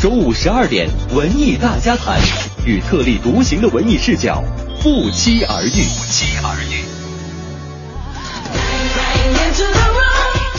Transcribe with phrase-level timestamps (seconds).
[0.00, 2.20] 周五十二点，文艺大家谈，
[2.64, 4.44] 与特立独行的文艺视角
[4.80, 5.70] 不期而遇。
[5.70, 6.84] 不期而遇。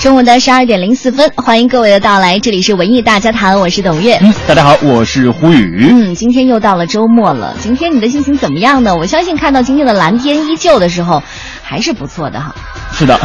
[0.02, 4.18] 中午的十二点零四分，欢迎各位的到来，这里是文艺大家谈，我是董月。
[4.22, 5.88] 嗯，大家好，我是胡宇。
[5.90, 8.94] 嗯，今天又到了周末了，今天你的心情怎么样呢？
[8.94, 11.24] 我相信看到今天的蓝天依旧的时候，
[11.64, 12.54] 还是不错的哈。
[12.92, 13.18] 是的，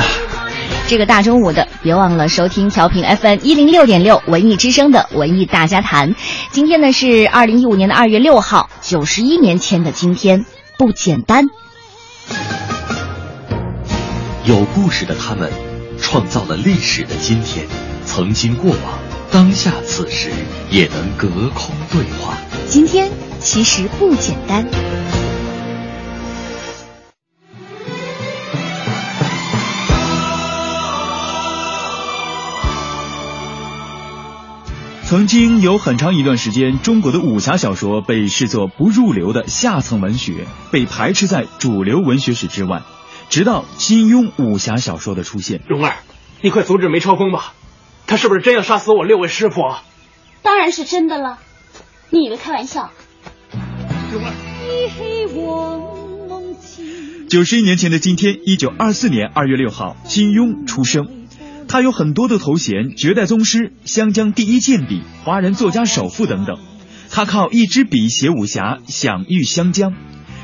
[0.86, 6.14] 这个大中午的，别忘了收听调频 FM 一零六点六文艺之声的文艺大家谈。
[6.50, 10.44] 今天呢是二零一五年的二月六号，九十一年前的今天，
[10.78, 11.46] 不简单。
[14.44, 15.50] 有故事的他们，
[15.98, 17.66] 创造了历史的今天，
[18.04, 18.98] 曾经过往，
[19.30, 20.28] 当下此时
[20.70, 22.36] 也能隔空对话。
[22.68, 24.66] 今天其实不简单。
[35.14, 42.82] 曾经有很长一段时间，中国的武侠小说被视作不入流的下层文学，被排斥在主流文学史之外。
[43.30, 45.98] 直到金庸武侠小说的出现，蓉儿，
[46.40, 47.54] 你快阻止梅超风吧！
[48.08, 49.84] 他是不是真要杀死我六位师傅啊？
[50.42, 51.38] 当然是真的了，
[52.10, 52.90] 你以为开玩笑？
[54.10, 54.32] 蓉儿，
[57.28, 61.23] 九十一年前的今天，一九二四年二月六号，金庸出生。
[61.74, 66.56] 他有很多的头衔：绝代宗师、湘江第一剑笔、华人作家首富等等。
[67.10, 69.92] 他靠一支笔写武侠，享誉湘江。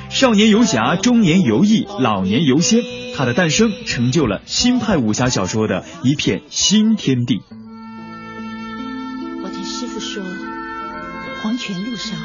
[0.09, 2.83] 少年游侠，中年游艺，老年游仙。
[3.15, 7.41] 他的诞生成就了新派武侠小说的一片新天地。
[9.45, 10.25] 我听师傅说，
[11.45, 12.19] 黄泉路上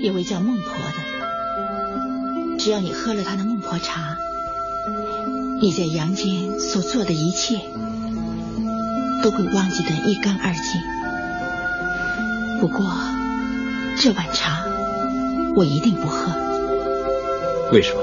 [0.00, 4.16] 有位叫孟婆的，只要你喝了她的孟婆茶，
[5.60, 7.60] 你在阳间所做的一切
[9.22, 10.82] 都会忘记得一干二净。
[12.60, 12.92] 不过
[13.96, 14.64] 这碗茶
[15.56, 16.32] 我一定不喝，
[17.72, 18.00] 为什么？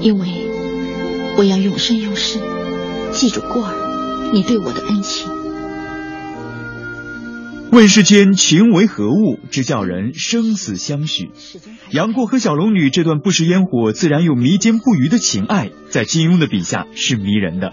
[0.00, 0.28] 因为
[1.38, 2.38] 我要永生永世
[3.12, 5.30] 记住过儿你对我的恩情。
[7.70, 11.30] 问世间情为何物，直叫人生死相许。
[11.90, 17.72] 杨过和小龙女这段不食烟火，自然又迷坚不渝的情爱，在金庸的笔下是迷人的。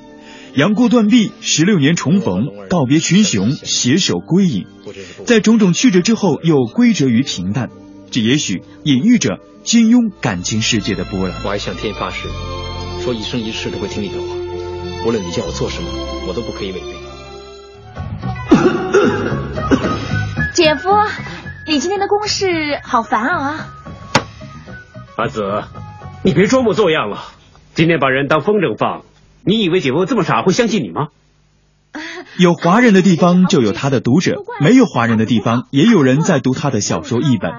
[0.53, 4.67] 杨过断臂，十六年重逢，告别群雄，携手归隐，
[5.25, 7.69] 在种种曲折之后，又归折于平淡。
[8.11, 11.37] 这也许隐喻着金庸感情世界的波澜。
[11.45, 12.27] 我还向天发誓，
[13.01, 14.35] 说一生一世都会听你的话，
[15.05, 15.87] 无论你叫我做什么，
[16.27, 16.87] 我都不可以违背。
[20.53, 20.89] 姐夫，
[21.65, 22.45] 你今天的公事
[22.83, 23.67] 好烦恼啊！
[25.15, 25.63] 阿紫，
[26.23, 27.23] 你别装模作样了，
[27.73, 29.05] 今天把人当风筝放，
[29.43, 31.07] 你以为姐夫这么傻会相信你吗？
[32.37, 37.51] 有华人的地方就有他的读者，没有华人的地方也有人在读他的小说译本。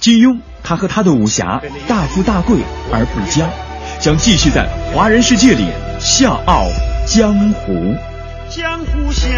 [0.00, 2.58] 金庸，他和他的武侠大富大贵
[2.92, 3.46] 而不骄，
[4.00, 5.68] 将继续在华人世界里
[6.00, 6.64] 笑傲
[7.06, 7.94] 江湖。
[8.48, 9.30] 江湖笑，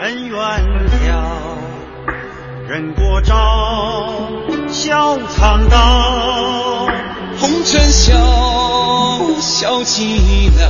[0.00, 1.58] 恩怨了，
[2.68, 4.28] 人过招，
[4.68, 6.88] 笑苍道。
[7.38, 8.14] 红尘笑，
[9.40, 10.60] 笑寂寥，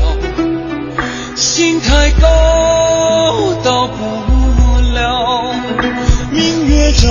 [1.36, 2.26] 心太高，
[3.62, 3.94] 到不
[4.94, 5.54] 了。
[6.30, 7.08] 明月照，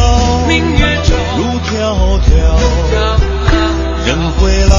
[0.47, 1.73] 明月照，路迢
[2.19, 2.29] 迢，
[4.05, 4.73] 人会老，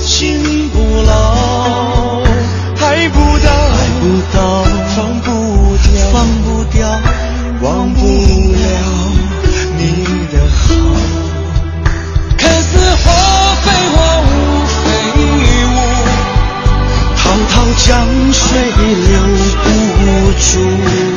[0.00, 1.10] 心不老。
[2.80, 4.02] 爱不到，爱不
[4.34, 4.40] 到，
[18.54, 19.20] 泪已流
[19.94, 21.11] 不出。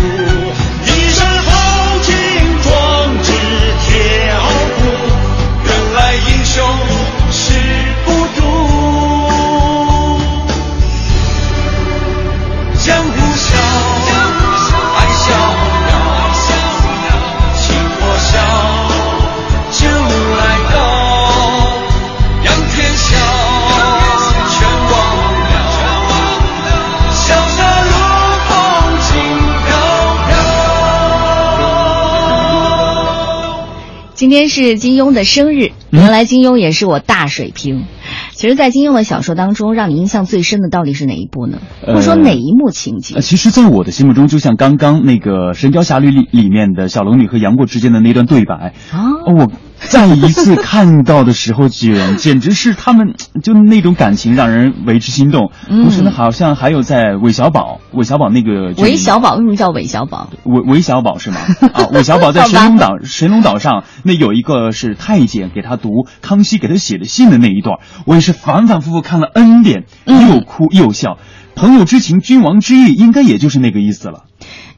[34.26, 37.86] 今天是金庸的生日，原来金庸也是我大水平。
[38.32, 41.60] 其实，在金庸的小说当中，让你印象最深的到底是哪一部呢？
[41.86, 43.14] 或者说哪一幕情节？
[43.14, 49.52] 呃，其实，在我的心目中，就像刚刚那个《神雕侠侣》里里面的小龙女和杨过之间的那段对白啊，我
[49.90, 53.14] 再一次看到的时候，简简直是他们
[53.44, 55.52] 就那种感情让人为之心动。
[55.68, 60.30] 同时呢，好像还有在韦小宝，韦小宝那个韦小宝为什么叫韦小宝？
[60.44, 61.38] 韦韦小宝是吗？
[61.74, 65.90] 啊， 韦小宝在神龙岛神龙岛上那有一个是太监给他读
[66.22, 71.18] 康熙给他写的信的那一段，我也是反反复复看了 N 遍，又哭又笑。
[71.56, 74.25] 朋友之情，君王之意，应该也就是那个意思了。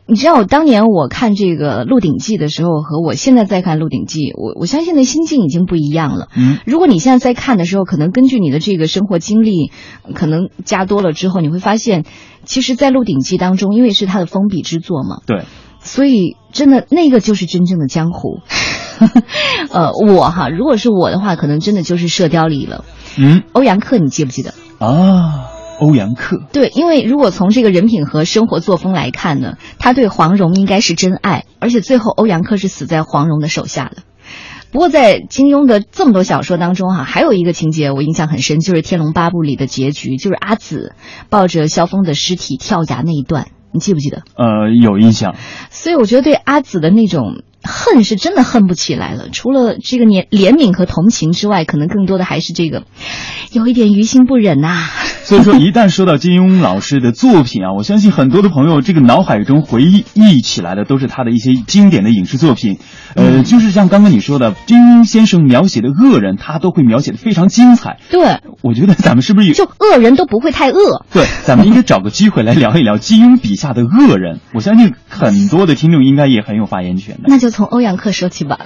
[0.10, 6.30] 你知道我当年我看这个《鹿鼎记》的时候，和我现在在看《鹿鼎记》，我我相信的心境已经不一样了。
[6.34, 9.70] 嗯，如果你现在在看的时候，可能根据你的这个生活经历，
[10.16, 12.06] 可能加多了之后，你会发现，
[12.46, 15.44] 其实，在《鹿鼎记》当中，因为是他的封笔之作嘛，对，
[15.82, 18.40] 所以真的那个就是真正的江湖。
[19.72, 22.86] 呃，我哈，如果是我的话，可能真的就是《射雕》里了。
[23.18, 25.57] 嗯，欧阳克，你记不记得啊？
[25.80, 34.04] 欧阳克对，因为如果从这个人品和生活作风来看呢，他对黄蓉应该是真爱，而且最后欧阳克是死在黄蓉的手下的。
[34.72, 40.94] 不过在金庸的这么多小说当中哈，还有一个情节我印象很深，就是《天龙八部》里的结局，就是阿紫
[41.30, 44.24] 抱着萧峰的尸体跳崖那一段，你记不记得？
[44.36, 45.36] 呃，有印象。
[45.70, 47.44] 所以我觉得对阿紫的那种。
[47.64, 52.84] 恨是真的恨不起来了，除了这个怜怜悯和同情之外，可能更多的还是这个，
[53.52, 54.88] 有一点于心不忍呐。
[55.28, 62.78] 所以说，一旦说到金庸老师的作品啊，我相信很多的朋友这个脑海中回忆起来的都是他的一些经典的影视作品。
[63.16, 67.98] 呃，就是像刚刚你说的，金庸先生描写的恶人，他都会描写的非常精彩。
[68.10, 71.06] 对，我觉得咱们是不是就恶人都不会太恶？
[71.12, 74.40] 对，咱们应该找个机会来聊一聊金庸笔下的恶人。
[74.54, 77.24] 我相信很多的听众应该也很有发言权的。
[77.28, 78.60] 那就从欧阳克说起吧。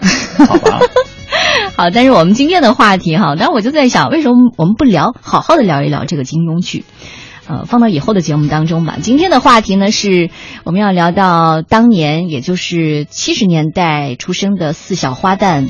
[0.47, 0.79] 好吧。
[1.77, 6.83] 好，但是我们今天的话题哈，当然我就在想，为什么我们不聊，好好的聊一聊这个金庸剧？
[7.47, 8.97] 呃，放到以后的节目当中吧。
[9.01, 10.29] 今天的话题呢，是
[10.63, 15.69] 我们要聊到当年，也就是七十年代出生的四小花旦，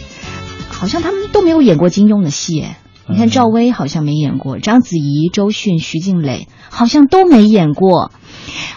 [0.69, 2.65] 好像他们都没有演过金庸的戏。
[3.07, 8.11] 你看赵薇好像没演过，章子怡、周迅、徐静蕾好像都没演过。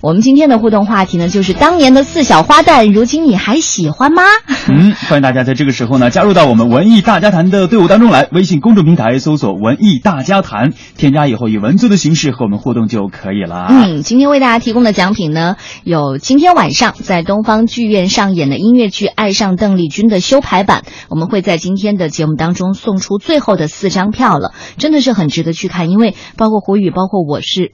[0.01, 4.23] 我们今天的互动话题呢，就是当年的四小花旦，如今你还喜欢吗？
[4.69, 8.29] 嗯，欢迎大家在这个时候呢，加入到我们文艺大家谈的队伍当中来。
[8.33, 13.69] 微信公众平台搜索“文艺大家谈”，添加以后以文字的形式和我们互动就可以了。
[13.71, 27.73] 嗯，今天为大家提供的奖品呢，有今天晚上在东方剧院上演的音乐剧《爱上邓丽君》的修排版，我们会在今天的节目当中送出最后的四张票了，真的是很值得去看，因为包括胡宇，包括我是。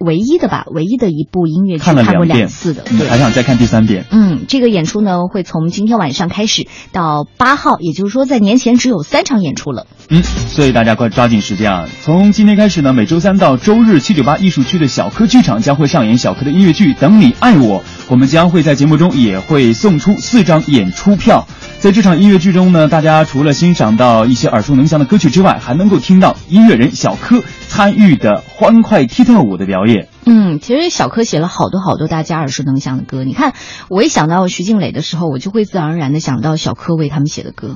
[0.00, 4.06] 唯一的吧，唯一的一部音乐剧看过两次的，还想再看第三遍。
[4.10, 9.86] 嗯，这个演出呢会从今天晚上开始到八号，也就是说在年前只有三场演出了。
[10.08, 11.88] 嗯，所以大家快抓紧时间啊！
[12.02, 21.46] 从今天开始呢，每周三到周日，七九八艺术区的小柯剧场将会上演小柯的音乐剧《等你爱我》，我们将会在节目中也会送出四张演出票。
[21.80, 30.08] 在这场音乐剧中呢，大家除了欣赏到一些耳熟能详的歌曲之外，还能够听到音乐人小柯参与的欢快踢踏舞的表演。
[30.26, 33.24] 嗯，其实小柯写了好多好多大家耳熟能详的歌。
[33.24, 33.54] 你看，
[33.88, 37.68] 我一想到徐静蕾的时候，我就会自然而然的想到小柯为他们写的歌，《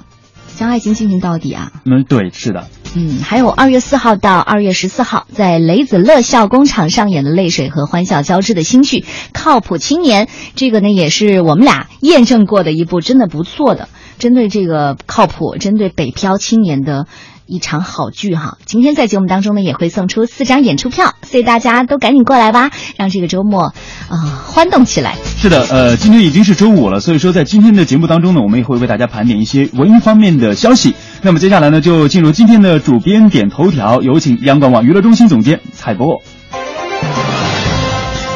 [0.57, 1.73] 将爱情进行到底》啊。
[1.85, 2.69] 嗯，对，是的。
[2.97, 9.01] 嗯，还有二月四号到二月十四号，在雷子乐笑工厂上演的泪水和欢笑交织的新剧
[9.33, 17.07] 《靠谱青年》，这个呢也是我们俩验证过的一部真的不错的，针对这个靠谱，针对北漂青年的。
[17.47, 18.59] 一场好剧哈！
[18.65, 23.75] 今天在节目当中呢，也会送出四张演出票，所以大家都赶紧过来吧，让这个周末
[24.09, 25.17] 啊欢动起来。
[25.39, 30.95] 是的，呃，今天已经是周五了，所以说在今天的节目当中呢，我们也会为大家盘点一些文艺方面的消息。
[31.23, 36.23] 那么接下来呢，就进入今天的主编点头条，有请央广网娱乐中心总监蔡波。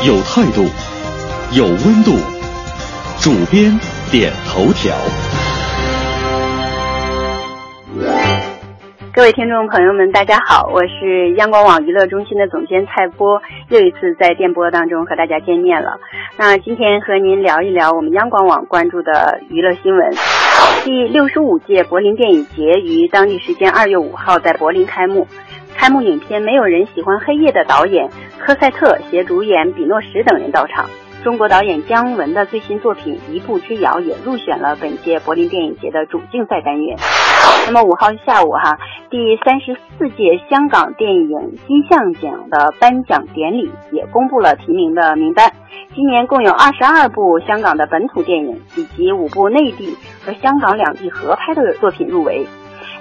[0.04, 0.68] 有态度，
[1.52, 2.16] 有温度，
[3.20, 3.78] 主编
[4.10, 4.94] 点头条。
[9.18, 15.98] 各位听众朋友们，大家好，我是央广网娱乐中心的总监蔡波，又一次在电波当中和大家见面了。
[16.37, 20.12] 那今天和您聊一聊我们央广网关注的娱乐新闻。
[20.84, 25.26] 第六十五届柏林电影节于当地时间二月五号在柏林开幕，
[25.75, 28.08] 开幕影片《没有人喜欢黑夜》的导演
[28.38, 30.88] 科赛特携主演比诺什等人到场。
[31.25, 36.96] 中国导演姜文的最新作品《一步之遥》也入选了本届柏林电影节的主竞赛单元。
[37.66, 38.78] 那么五号下午哈，
[39.10, 45.52] 第三十四届香港电影金像奖的颁奖典礼也公布了提名的名单。
[45.94, 52.46] 今年共有二十二部香港的本土电影以及五部内地和香港两地合拍的作品入围。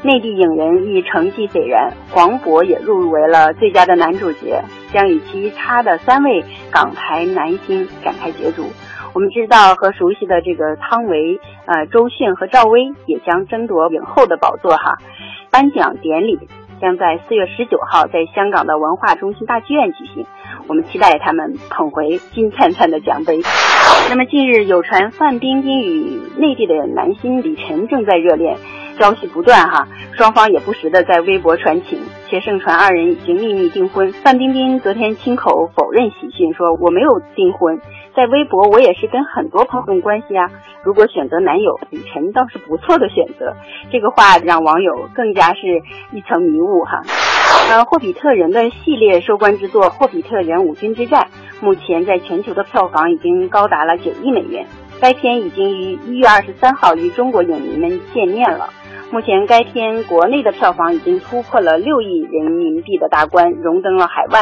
[0.03, 4.63] 内地影人亦成绩斐然，黄渤也入围了最佳的男主角，
[4.93, 8.65] 将与其他的三位港台男星展开角逐。
[9.13, 14.97] 我们知道和熟悉的这个汤唯、呃周迅和赵薇也将争夺影后的宝座哈。
[15.49, 16.37] 颁奖典礼
[16.79, 20.27] 将在四月十九号在香港的文化中心大剧院举行，
[20.67, 23.39] 我们期待他们捧回金灿灿的奖杯。
[24.11, 28.57] 那么近日有传范冰冰与内地的男星李晨正在热恋。
[28.99, 29.87] 消息不断哈，
[30.17, 34.11] 双方也不时的在微博传情，且盛传二人已经秘密订婚。
[34.11, 37.79] 范冰冰昨天亲口否认喜讯，说我没有订婚，
[38.15, 40.49] 在微博我也是跟很多朋友关系啊。
[40.83, 43.55] 如果选择男友，李晨倒是不错的选择。
[43.91, 47.01] 这个话让网友更加是一层迷雾哈。
[47.69, 51.27] 呃，霍比特人的系列收官之作《霍比特人：五军之战》，
[51.65, 54.65] 目前在全球的票房已经高达了九亿美元。
[54.99, 58.69] 该片已经于一月二十三号与中国影迷们见面了。
[59.09, 64.41] 目前，该片国内的票房已经突破了六亿人民币的大关，荣登了海外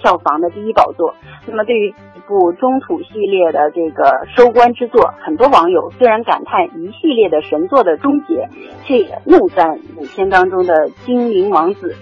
[0.00, 1.14] 票房的第一宝座。
[1.46, 8.48] 那么，对于一部中土系列的这个收官之作，很多网友虽然感叹一系列的神作的终结，
[8.86, 11.94] 却也怒赞影片当中的精灵王子，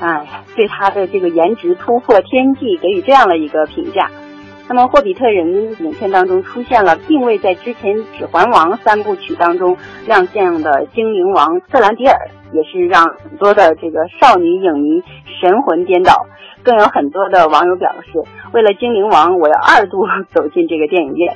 [0.00, 0.26] 哎，
[0.56, 4.10] 对他的这个颜值突破天际给予这样的一个评价。
[4.72, 15.02] 那么，《霍比特人》影片当中出现了并未在之前《指环王》三部曲当中亮相的精灵王瑟兰迪尔，也是让很多的这个少女影迷
[15.40, 16.24] 神魂颠倒。
[16.62, 21.34] 更有很多的网友表示，为了精灵王，我要二度走进这个电影院。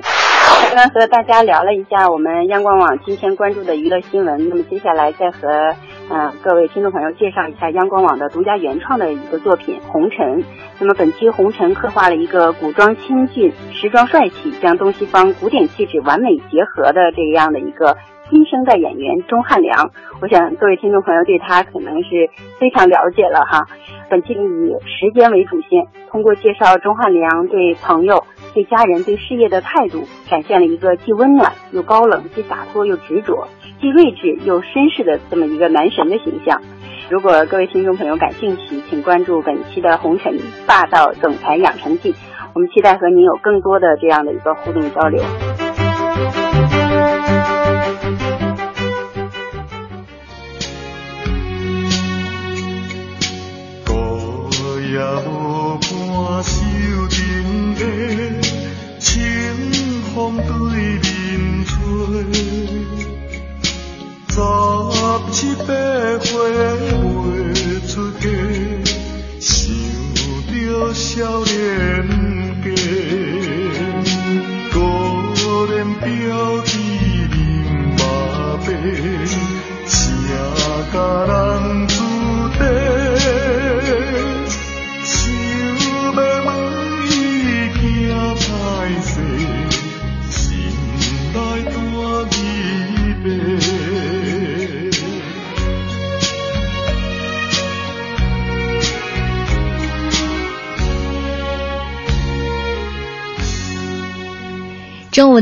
[0.71, 5.75] 刚刚和大家聊了一下我们央广网今天关注的娱乐新闻，那么接下来再和
[6.11, 10.43] 嗯各位听众朋友介绍一下央广网的独家原创的一个作品《红尘》。
[10.79, 17.97] 那么本期《红尘》刻画了一个古装清俊、时装帅气，将东西方古典气质完美结合的这样的一个
[18.35, 19.93] 新生代演员钟汉良。
[20.21, 23.69] 我想各位听众朋友对他可能是非常了解了哈。
[24.11, 28.25] 本期以时间为主线，通过介绍钟汉良对朋友。
[28.53, 33.47] 对家人、对事业的态度，展现了一个既温暖又高冷、既洒脱又执着、
[33.81, 36.61] 既睿智又绅士的这么一个男神的形象。
[37.09, 40.37] 如果各位听众朋友感兴趣，请关注本期的《红尘
[40.67, 42.13] 霸道总裁养成记》，
[42.53, 45.23] 我们期待和您有更多的这样的一个互动交流。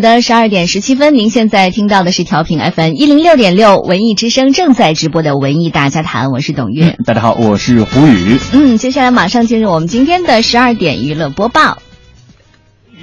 [0.02, 6.98] 的十二点十七分，您现在听到的是调频 FM 一零六点六文艺之声正在直播的文艺大家谈，我是董月。
[7.06, 8.36] 大家好，我是胡宇。
[8.52, 11.78] 嗯，接下来马上进入我们今天的十二点娱乐播报。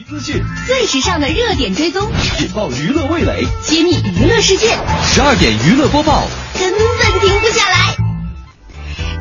[0.09, 2.05] 资讯最时尚的热点追踪，
[2.41, 4.67] 引爆娱乐味蕾，揭秘娱乐世界。
[5.05, 6.27] 十二点娱乐播报，
[6.59, 7.95] 根本停不下来。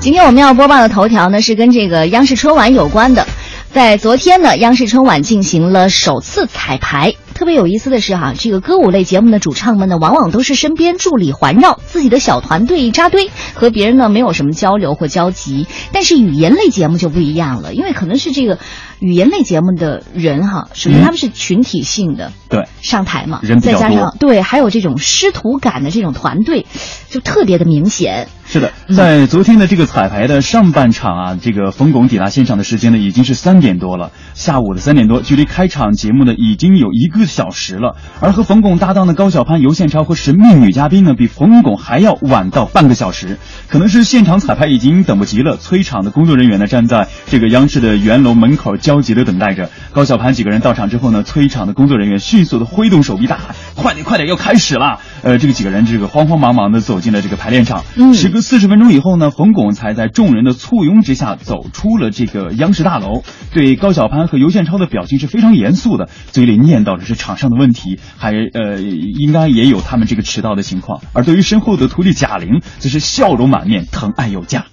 [0.00, 3.25] 今天我们要播报的头条呢，是跟这个央视春晚有关的。
[3.73, 7.14] 在昨天呢，央视春晚进行了首次彩排。
[7.38, 15.68] 特别有意思的是哈，这个歌舞类节目的主唱们呢，往往都是身边助理环绕，自己的小团队一扎堆，和别人呢没有什么交流或交集。
[15.92, 18.59] 但是语言类节目就不一样了，因为可能是这个
[18.99, 26.66] 语言类节目的人哈，首先他们是群体性的，对，上台嘛，人再加上对，还有这种师徒感的这种团队，
[27.09, 28.26] 就特别的明显。
[28.50, 37.94] 是的，在昨天的这个彩排的上半场啊，这个冯巩抵达现场的时间呢，已经是三点多了，下午的三点多，距离开场节目呢，已经有一个小时了。
[38.20, 43.38] 而和冯巩搭档的高晓攀、尤宪超和神秘女嘉宾呢，比冯巩还要晚到半个小时。
[43.68, 49.70] 可能是现场彩排已经等不及了，催场的工作人员呢，站在这个央视的圆楼门口焦急的等待着。
[49.92, 57.85] 高晓攀几个人到场之后呢，催场的工作人员迅速的挥动手臂大喊：“快点，快点，要开始了！”呃，这个几个人这个慌慌忙忙的走进了这个排练场。
[57.97, 63.23] 嗯时隔四十分钟以后呢，冯巩才在众人的簇拥之下走出了这个央视大楼。
[63.52, 71.02] 对高晓攀和尤宪超的表情是非常严肃的，嘴里念叨着是场上的问题，还呃应该也有他们这个迟到的情况。
[71.12, 74.64] 而对于身后的徒弟贾玲，则是笑容满面，疼爱有加。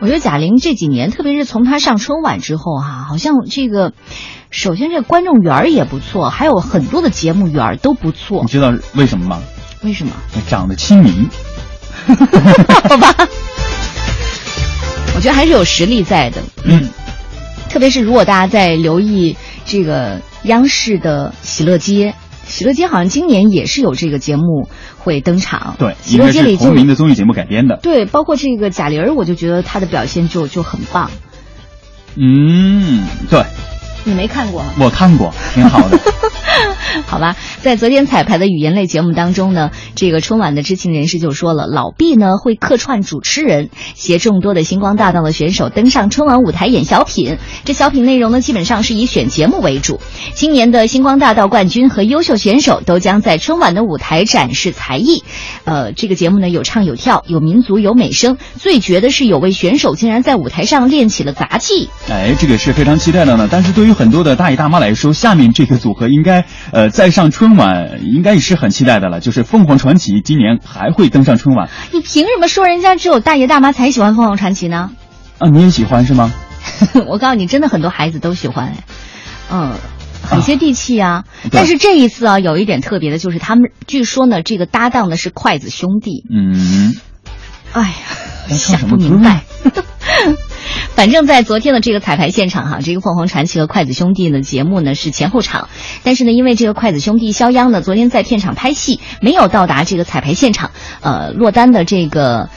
[0.00, 3.92] 我觉得贾玲这几年，特别是从她上春晚之后哈、好像这个，
[4.50, 8.48] 首先这个观众缘儿也不错，还有很多的节目缘儿都不错你。
[8.48, 9.40] 知道为什么吗？
[9.82, 10.12] 为什么？
[10.48, 11.28] 长得亲民。
[12.88, 13.12] 好吧，
[15.16, 16.40] 我觉得还是有实力在的。
[16.64, 16.88] 嗯，
[17.68, 22.10] 特别是如果大家在留意这个央视的《喜乐街》，
[22.46, 24.68] 《喜乐街》好像今年也是有这个节目
[24.98, 25.76] 会登场。
[25.78, 27.78] 对，喜乐街里就同名的综艺节目改编的。
[27.82, 31.10] 对，包括这个贾玲儿，我就觉得她的表现就就很棒。
[32.16, 33.42] 嗯，对，
[34.04, 34.64] 你没看过？
[34.78, 35.98] 我看过，挺好的。
[37.06, 47.38] 好吧，在昨天彩排的语言类节目当中呢，这个春晚的知情人士就说了，老毕呢会客串主持人，携众多的星光大道的选手登上春晚舞台演小品。
[47.64, 50.00] 这小品内容呢，基本上是以选节目为主。
[50.34, 55.22] 今年的星光大道冠军和优秀选手都将在春晚的舞台展示才艺。
[55.64, 61.90] 呃，这个节目呢有唱有跳，有民族有美声，最绝的是有位选手竟然在舞台上练起了杂技。
[62.08, 63.48] 哎，这个是非常期待的呢。
[63.50, 69.20] 但是对于很多的大爷大妈来说，下面这个组合应该呃再上春晚，应该也是很期待的了。
[69.20, 74.90] 就是凤凰传奇今年还会登上春晚你凭什么说人家只有大爷大妈才喜欢凤凰传奇呢？
[75.38, 76.32] 啊，你也喜欢是吗？
[77.06, 78.84] 我告诉你，真的很多孩子都喜欢，哎，
[79.50, 79.72] 嗯。
[80.20, 86.24] 很接地气啊，对但是这一次啊，有一点特别的，就是他们据说呢，这个搭档呢是筷子兄弟。
[86.28, 86.92] 嗯，
[87.72, 89.42] 哎呀，想不明白。
[90.94, 95.68] 反正，在昨天的这个彩排现场哈，这个凤凰传奇和筷子兄弟的节目呢是前后场，
[96.02, 102.48] 但是呢，因为这个筷子兄弟肖央呢昨天在片场拍戏，没有到达这个彩排现场，呃，落单的这个。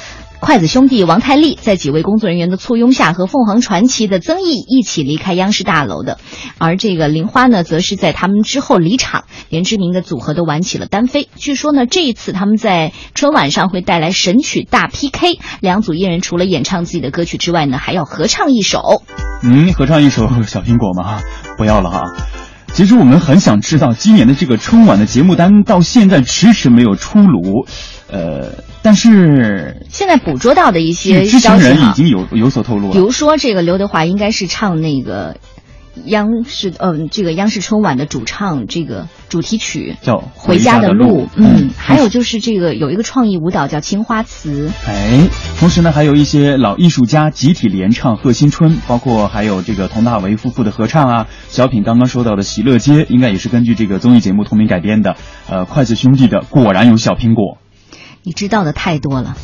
[0.41, 6.17] 筷子兄弟王太利在几位工作人员的簇拥下，和凤凰传奇的曾毅一起离开央视大楼的。
[6.57, 11.29] 而这个玲花呢，则是在他们之后离场，连知名的组合都玩起了单飞。
[11.36, 19.04] 据说呢，这一次他们在春晚上会带来神曲大 PK，两组艺人除了演唱自己的歌曲之外呢，还要合唱一首。
[19.43, 21.21] 嗯，合唱一首《小苹果》吗？
[21.56, 22.01] 不要了哈。
[22.73, 27.67] 其实我们很想知道，今年的这个春晚的节目单到现在迟迟没有出炉，
[28.12, 32.93] 呃，但是现在捕捉到的一些据知情人已经有有所透露了。
[32.93, 35.38] 比如说这个刘德华应该是唱那个
[36.06, 45.28] 央视嗯、这个央视春晚的主唱这个主题曲叫《回家的路》，嗯嗯，还有就是这个有一个创意舞蹈叫《青花瓷》，哎，
[45.60, 51.28] 同时呢，还有一些老艺术家集体联唱《贺新春》，包括还有这个佟大为夫妇的合唱啊。
[51.50, 55.17] 小品刚刚说到的《喜乐街》，应该也是根据这个综艺节目同名改编的。
[55.50, 57.58] 呃，筷子兄弟的《果然有小苹果
[58.23, 59.36] 你知道的太多了。》，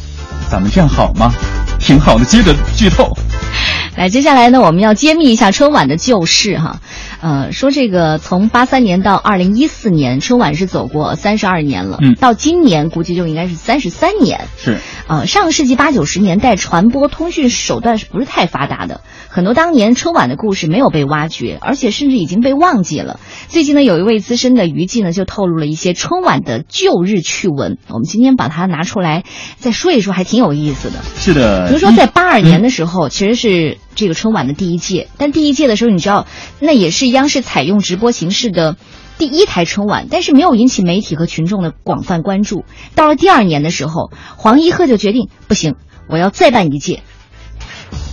[0.52, 1.34] 咱们这样好吗？
[1.80, 3.12] 挺好的，接着剧透。
[3.98, 6.80] 来，接下来呢，我们要揭秘一下春晚的旧事哈。
[7.22, 14.42] 呃，说这个从八三年到二零一四年，春晚是走过三十二年了，嗯到今年估计就应该是三十三年。
[14.58, 14.78] 是，
[15.08, 19.02] 呃，上个世纪八九十年代，传播通讯手段是不是太发达的？
[19.30, 23.20] 很多当年春晚的故事没有被挖掘，而且甚至已经被忘记了。
[23.48, 27.78] 最近呢，有一位资深的娱记呢，就透露了一些春晚的旧日趣闻。
[27.90, 29.24] 我们今天把它拿出来
[29.58, 31.00] 再说一说，还挺有意思的。
[31.16, 31.68] 是的。
[31.68, 36.26] 比如说，在八二年的时候，其实是这个春晚的第一届，但第一届的时候，你知道，
[36.60, 38.76] 那也是央视采用直播形式的
[39.18, 42.66] 第一台春晚，但是没有引起媒体和群众的广泛关注。
[42.96, 45.76] 到了第二年的时候，黄一鹤就决定不行，
[46.08, 47.04] 我要再办一届。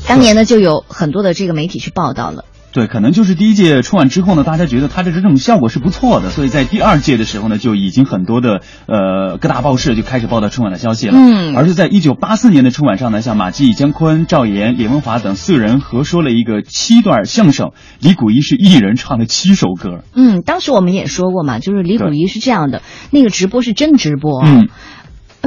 [0.07, 2.45] 当年呢，就有很多的这个媒体去报道了。
[2.75, 11.15] 对，可能就是第一届春晚之后呢，大家觉得它的这种效果是不错的，所以在第二届的时候呢，就已经很多的呃各大报社就开始报道春晚的消息了。
[11.17, 20.03] 嗯而是在一九八四年的春晚上呢，像马季、姜昆、赵岩、李文华等四人合说了一个七段相声，李谷一是一人唱了七首歌。
[20.13, 22.83] 嗯，当时我们也说过嘛，就是李谷一是这样的，
[23.13, 24.43] 那个直播是真直播。
[24.45, 24.69] 嗯。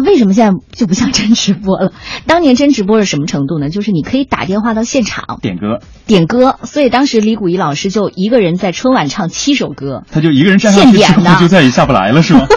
[0.06, 1.92] 为什么现在就不像真直播了？
[2.28, 3.70] 当年真直播是什么程度呢？
[3.70, 12.48] 就是你可以打电话到现场点歌，点歌，所以当时李谷一老师就一个人在春晚唱七首歌，他就一个人站上去之现点的后就再也下不来了，是吗？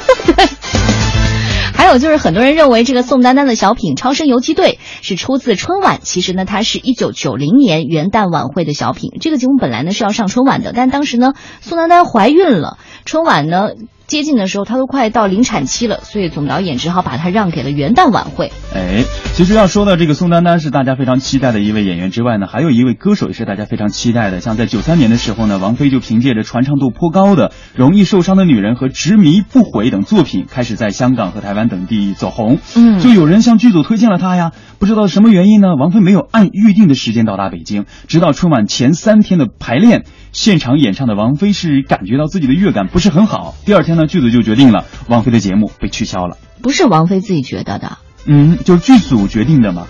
[1.72, 9.11] 还有就是很多人认为这个宋丹丹的小品《超生游击队》是出自春晚，其实呢，它是一九九零年元旦晚会的小品。
[9.20, 12.76] 这个节目本来呢是要上春晚的，但当时呢宋丹丹怀孕了，
[13.07, 13.70] 春晚呢
[14.11, 18.51] 接近的时候，他都快到临产期了，所以总导演只好把他让给了元旦晚会。
[18.75, 24.40] 哎，其实要说到这个宋丹丹是大家非常期待的一位演员之外呢，还有一位歌手也是大家非常期待的。
[24.40, 32.59] 像在九三年的时候呢，王菲就凭借着传唱度颇高的《容易受伤的女人》和《执迷不悔》等作品，开始在香港和台湾等地走红。
[32.75, 34.51] 嗯，就有人向剧组推荐了她呀。
[34.81, 40.03] 不知道什么原因呢，王菲没有按预定的时间到达北京，直到春晚前三天的排练。
[40.33, 46.39] 现场演唱的王菲是感觉到自己的乐感不是很好，第二天呢，剧组就决定了王菲的节目被取消了。
[46.63, 49.87] 不是王菲自己觉得的，嗯，就是剧组决定的嘛。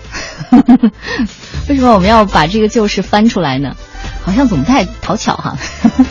[1.69, 3.75] 为什么我们要把这个旧事翻出来呢？
[4.23, 5.57] 好像总不太讨巧哈。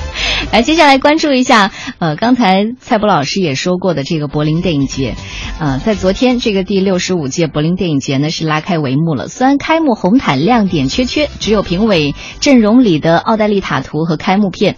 [0.52, 5.14] 来，接下来关注一下，呃，刚才蔡博老师也说过的这个柏林电影节，
[5.58, 9.28] 呃，在昨天这个第六十五届柏林电影节呢是拉开帷幕了。
[9.28, 14.76] 虽然开幕红毯亮点缺缺，只有评委阵容里的奥黛丽塔图和开幕片。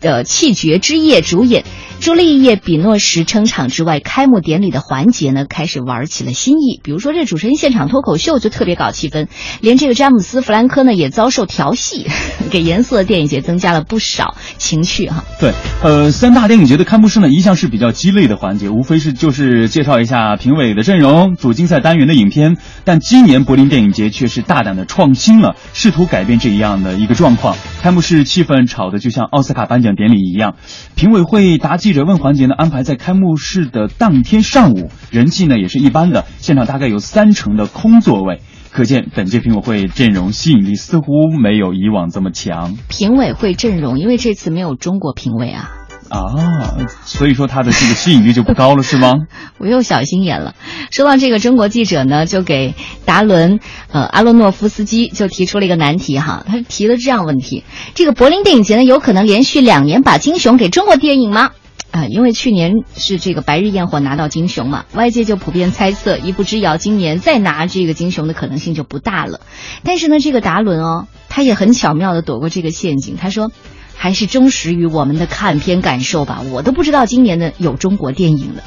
[0.00, 1.62] 的气绝之夜主演
[2.02, 6.80] 朱丽叶·比诺什撑场之外，开幕典礼的环节呢开始玩起了新意。
[6.82, 9.28] 比如说这主持人现场脱口秀就特别搞气氛，
[9.60, 12.08] 连这个詹姆斯·弗兰科呢也遭受调戏，
[12.50, 15.22] 给颜色电影节增加了不少情趣哈。
[15.38, 15.52] 对，
[15.84, 22.56] 呃，三大电影节的开幕式呢一向是比较鸡肋的环节，无非是就是介绍一下评委的阵容、主竞赛单元的影片。
[22.84, 27.56] 但今年柏林电影节却是大胆的创新了，试图改变这一样的一个状况。
[27.80, 29.94] 开幕式气氛炒的就像奥斯卡颁奖。
[29.94, 30.56] 典礼一样，
[30.96, 41.06] 评委会答记者问环节呢安排在开幕式的当天上午，人气呢也是一般的，现场大概有三成的空座位，可见本届评委会阵容吸引力似乎
[41.42, 42.76] 没有以往这么强。
[42.88, 45.70] 评委会阵容，因为这次没有中国评委啊。
[46.08, 46.76] 啊，
[47.06, 49.14] 所以说他的这个吸引力就不高了，是吗？
[49.56, 50.54] 我又小心眼了。
[50.90, 52.74] 说到这个，中国记者呢，就给
[53.06, 61.52] 达伦呃阿洛诺夫斯基就提出了一个难题哈，他提了这样问题：这个柏林电影节呢，有可能连续两年把金熊给中国电影吗？
[61.92, 69.40] 啊，因为去年是这个《白日焰火》拿到金熊嘛，外界就普遍猜测一步之遥今年再拿这个金熊的可能性就不大了。
[69.84, 73.52] 但是呢，这个达伦哦，他也很巧妙的躲过这个陷阱，他说。
[73.94, 76.42] 还是忠实于我们的看片感受吧。
[76.50, 78.64] 我都不知道今年的有中国电影了，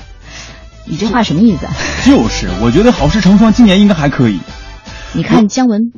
[0.86, 1.74] 你这话什么意思啊？
[2.08, 4.40] 就是，我觉得好事成双，今年应该还可以。
[5.12, 5.92] 你看姜文，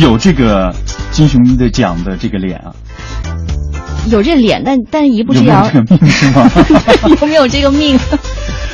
[0.00, 0.74] 有这个
[1.10, 2.72] 金熊的奖的这个脸啊，
[4.10, 6.50] 有这脸，但但一步之遥，有这个 命是吗？
[7.20, 7.98] 有没有这个命？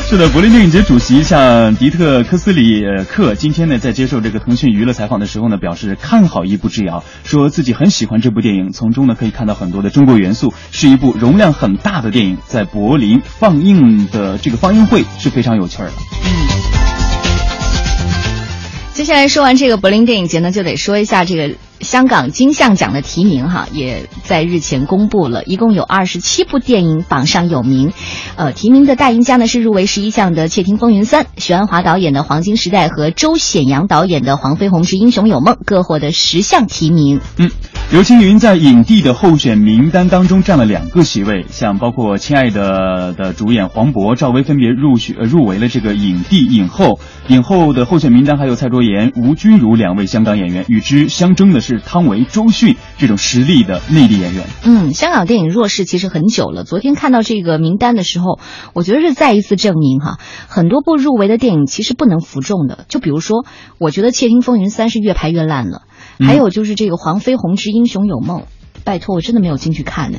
[0.06, 15.90] 是的，柏林电影节主席像迪特·科斯里克今天呢，在接受这个腾讯娱乐采访的时候呢，表示看好《一步之遥》，说自己很喜欢这部电影，从中呢可以看到很多的中国元素，是一部容量很大的电影，在柏林放映的这个放映会是非常有趣的。
[16.22, 16.30] 嗯。
[18.92, 27.92] 接下来说完这个柏林电影节呢，就得说一下这个香港金像奖的提名哈，也在日前公布了，一共有二十七部电影榜上有名，
[28.34, 37.20] 呃，提名的大赢家呢是入围十一项的《窃听风云三》，许鞍华导演的《黄金时代》和周显阳导演的《黄飞鸿之英雄有梦》各获得十项提名。
[37.38, 37.50] 嗯，
[37.92, 46.98] 刘青云在影帝的候选名单当中占了两个席位，像包括《亲爱的》的主演黄渤、赵薇分别入选入围了这个影帝、影后。
[47.28, 54.46] 影后的候选名单还有蔡卓妍、吴君如两位香港演员，与之相争的是汤唯、周迅这种实力的内地演员。
[54.64, 56.64] 嗯，香港电影弱势其实很久了。
[56.64, 58.38] 昨天看到这个名单的时候，
[58.72, 62.84] 我觉得是再一次证明哈，很多部入围的电影其实不能服众的。
[62.88, 63.44] 就比如说，
[63.78, 65.82] 我觉得《窃听风云三》是越拍越烂了，
[66.20, 68.40] 还有就是这个《黄飞鸿之英雄有梦》，
[68.84, 70.18] 拜托，我真的没有进去看的。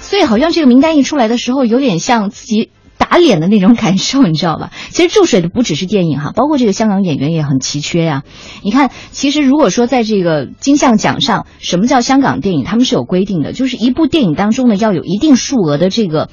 [0.00, 2.70] 所以好像这个名单一出来的时候，有点像自己。
[3.08, 4.70] 打脸的那种感受，你知道吧？
[4.90, 8.22] 其实注水的不只是电影哈，包括这个香港演员也很奇缺呀。
[8.62, 12.64] 你看，其实如果说在这个金像奖上，什么叫香港电影？
[12.64, 16.28] 他们是有规定的，就是一部电影当中呢要有一定数额的这个，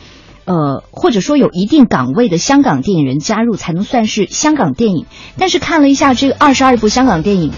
[0.45, 5.05] 呃，或者说有一定岗位的香港电影人加入，才能算是香港电影。
[5.37, 7.51] 但是看了一下这个二十二部香港电影。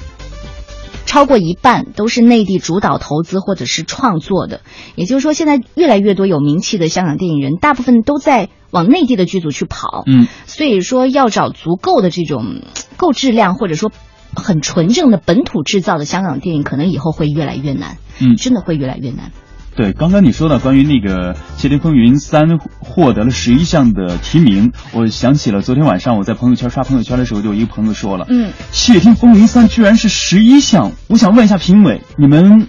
[1.06, 4.62] 超过一半都是内地主导投资或者是创作的，
[4.96, 10.04] 也就是说，现在越来越多有名气的香港电影人，大部分都在往内地的剧组去跑。
[10.08, 12.62] 嗯，所以说要找足够的这种
[12.98, 13.92] 够质量或者说
[14.36, 17.98] 很纯正的本土制造的香港电影，可能以后会越来越难。
[18.20, 19.32] 嗯，真的会越来越难。
[19.75, 22.47] 对，刚刚你说到关于那个《窃听风云三》
[22.79, 32.67] 获得了十一项的提名，我想起了昨天晚上我在朋友圈刷朋友圈的时候，就有一个朋友说了，嗯，《窃听风云三》居然是十一项，我想问一下评委，你们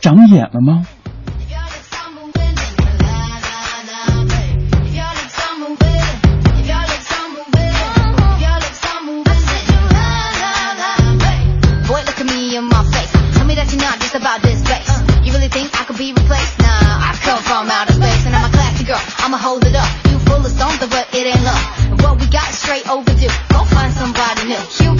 [0.00, 0.86] 长眼了吗
[20.60, 22.04] don't the but it ain't love.
[22.04, 23.32] What we got straight overdue.
[23.48, 24.99] Go find somebody new.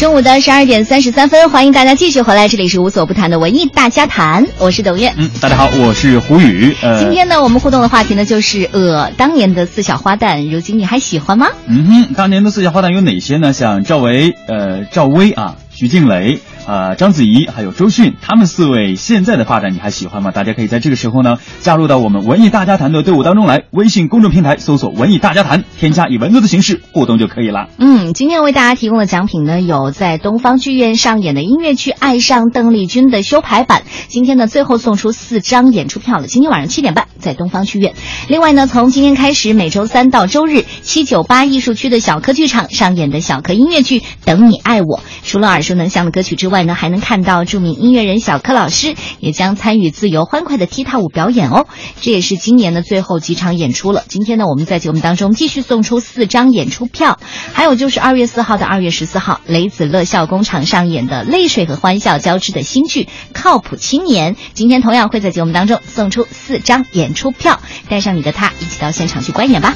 [0.00, 5.12] 中午的十二点三十三分，欢迎大家继续回来，这里是无所不谈的文艺大家谈，我是董月。
[5.18, 6.74] 嗯，大家好，我是胡宇。
[6.80, 11.48] 呃，今天呢，我们互动的话题呢就是呃，当年的四小花旦，如今你还喜欢吗？
[11.66, 13.52] 嗯哼，当年的四小花旦有哪些呢？
[13.52, 20.30] 像赵薇、呃赵薇啊、徐静蕾、呃章子怡，还有周迅，他们四位现在的发展你还喜欢吗？
[20.30, 27.68] 大家可以在这个时候呢加入到我们文艺大家谈的队伍当中来，微信公众平台搜索“文艺大家谈”，添加以文字的形式互动就可以了。
[27.78, 33.82] 嗯，今天为大家提供的奖品呢，有在东方剧院上演的音乐剧《爱上邓丽君》的修排版。
[34.08, 36.26] 今天呢，最后送出四张演出票了。
[36.26, 37.94] 今天晚上七点半在东方剧院。
[38.28, 51.66] 另外呢，从今天开始，每周三到周日，七九八艺术区的小柯剧场上演的小柯音乐剧《等你爱我》，除了耳熟能详的歌曲之外外呢，还能看到著名音乐人小柯老师也将参与自由欢快的踢踏舞表演哦。
[52.00, 54.04] 这也是今年的最后几场演出了。
[54.08, 57.18] 今天呢，我们在节目当中继续送出四张演出票，
[57.52, 64.34] 还有就是二月四号到二月十四号，雷子乐笑工厂上演的泪水和欢笑交织的新剧《靠谱青年》。
[64.52, 69.74] 今天同样会在节目当中送出四张演出票，带上你的他一起到现场去观演吧。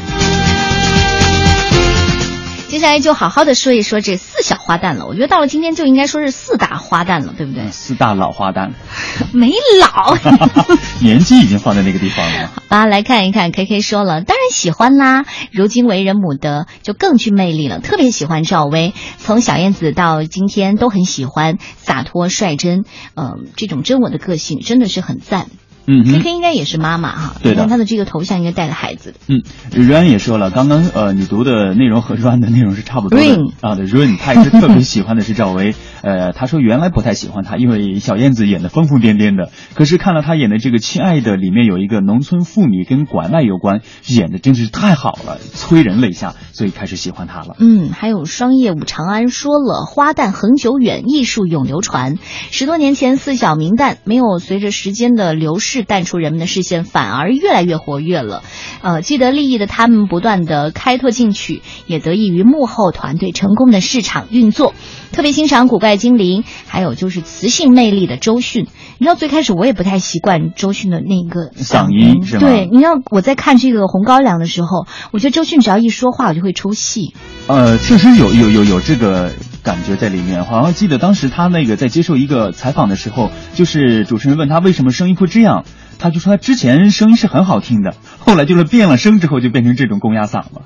[2.84, 5.06] 接下来就好好的说一说这四小花旦了。
[5.06, 7.70] 我觉得到了今天就应该说是四大花旦了，对不对？
[7.70, 8.72] 四大老花旦，
[9.32, 10.14] 没老，
[11.00, 12.48] 年纪已经放在那个地方了。
[12.48, 15.24] 好吧，来看一看，K K 说了，当然喜欢啦。
[15.50, 22.84] 如今为人母的就更具魅力了，特别喜欢赵薇，从小燕子到今天都很喜欢，洒脱率真，
[23.16, 25.46] 嗯、这种真我的个性真的是很赞。
[25.86, 29.18] 嗯 K 哼 K 应该也是妈妈哈，对看她的这个头像应该带着孩子的。
[29.28, 35.74] 嗯，阮也说了，刚刚呃你读的内容和阮的内容是差不多的 Rain 啊，对润，他也是特别喜欢的是赵薇。
[36.02, 47.56] 呃，他说原来不太喜欢她，因为小燕子演的疯疯癫癫的，可是看了她演的这个《亲爱的》里面有一个农村妇女跟拐卖有关，演的真是太好了，催人泪下，所以开始喜欢她了。
[47.58, 52.18] 嗯，还有双叶武长安说了，花旦恒久远，艺术永流传。
[52.50, 58.42] 十多年前，四小名旦没有随着时间的流逝淡出人们的视线，反而越来越活跃了。
[58.82, 64.74] 呃，既得利益的他们不断的开拓进取，也得益于幕后团队成功的市场运作。
[65.12, 68.66] 特别欣赏古怪精灵，还有就是磁性魅力的周迅。
[68.98, 77.14] 你知道最开始我也不太习惯周迅的那个嗓音是吗对，你知道我在看这个《红高粱》的时候，我觉得周迅只要一说话，我就会出戏。
[77.46, 79.32] 呃，确实有有有有这个
[79.64, 80.44] 感觉在里面。
[80.44, 85.64] 好像记得当时他那个在接受一个采访的时候，就是主持人问他为什么声音会这样，
[85.98, 90.62] 他就说他之前声音是很好听的，后来就是变了声之后就变成这种公鸭嗓了。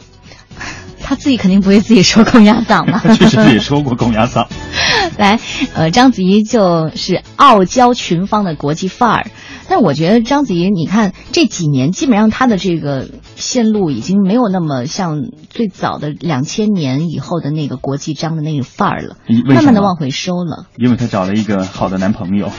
[1.09, 3.01] 他自己肯定不会自己说公鸭嗓吧？
[3.17, 4.47] 确实自己说过公鸭嗓。
[5.17, 5.41] 来，
[5.73, 9.31] 呃，章子怡就是傲娇群芳的国际范儿，
[9.71, 19.17] 但我觉得章子怡，你看这几年基本上她的这个线路已经没有那么像最早的两千年以后的那个国际章的那个范儿了，
[19.49, 20.67] 慢慢的往回收了。
[20.77, 22.53] 因为她找了一个好的男朋友。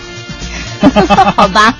[1.36, 1.76] 好吧，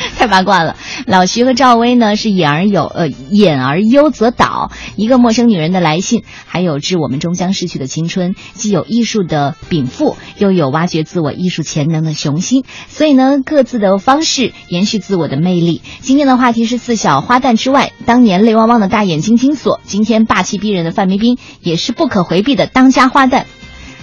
[0.16, 0.76] 太八卦了。
[1.06, 12.64] 老徐和赵薇呢是演而有呃演而优则导，一个陌生女人的来信，还有致我们终将逝去的青春，既有艺术的禀赋，又有挖掘自我艺术潜能的雄心。
[12.88, 15.82] 所以呢，各自的方式延续自我的魅力。
[16.00, 23.44] 今天的话题是四小花旦之外，当年泪汪汪的大眼睛金锁，今天霸气逼人的范冰冰，也是不可回避的当家花旦。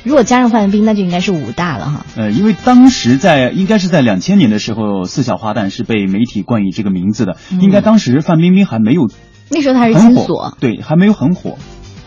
[0.08, 2.06] 如果加上范冰冰，那就应该是武大了哈。
[2.16, 7.36] 呃，因为当时在应该是在两千年的时候，四小花旦是被媒体冠以这个名字的。
[7.52, 9.10] 嗯应该当时范冰冰还没有
[9.50, 11.58] 那时候她是金锁，对，还没有很火，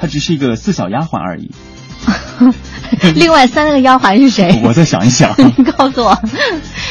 [0.01, 1.51] 她只是一个四小丫鬟而已。
[3.15, 4.61] 另外三个丫鬟是谁？
[4.65, 5.35] 我再想一想。
[5.57, 6.19] 你 告诉我。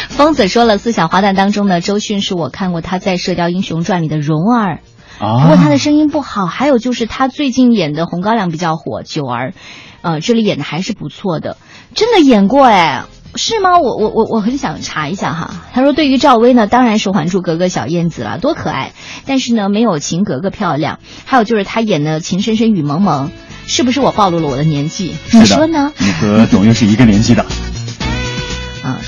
[0.09, 4.81] 疯子说了，四小花旦当中呢，周迅是我看过她在《射雕英雄传》里的蓉儿。
[5.19, 9.53] 啊不过她的声音不好，还有就是她最近演的《红高粱》比较火，九儿，
[10.01, 11.57] 呃，这里演的还是不错的，
[11.95, 13.05] 真的演过哎。
[13.35, 13.77] 是吗？
[13.77, 15.53] 我我我我很想查一下哈。
[15.71, 18.93] 他说，对于赵薇呢，当然是《还珠格格》小燕子了，多可爱。
[19.27, 20.99] 但是呢，没有秦格格漂亮。
[21.25, 23.27] 还有就是她演的《情深深雨蒙蒙》，
[23.67, 25.15] 是不是我暴露了我的年纪？
[25.31, 25.93] 你说呢？
[25.99, 27.45] 你和董月是一个年纪的。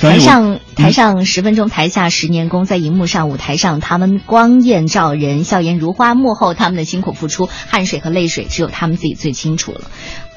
[0.08, 9.82] 啊，台上台上十分钟，台下十年功，在荧幕上、舞台上，他们光艳照人，笑颜如花；幕后他们的辛苦付出、汗水和泪水，只有他们自己最清楚了。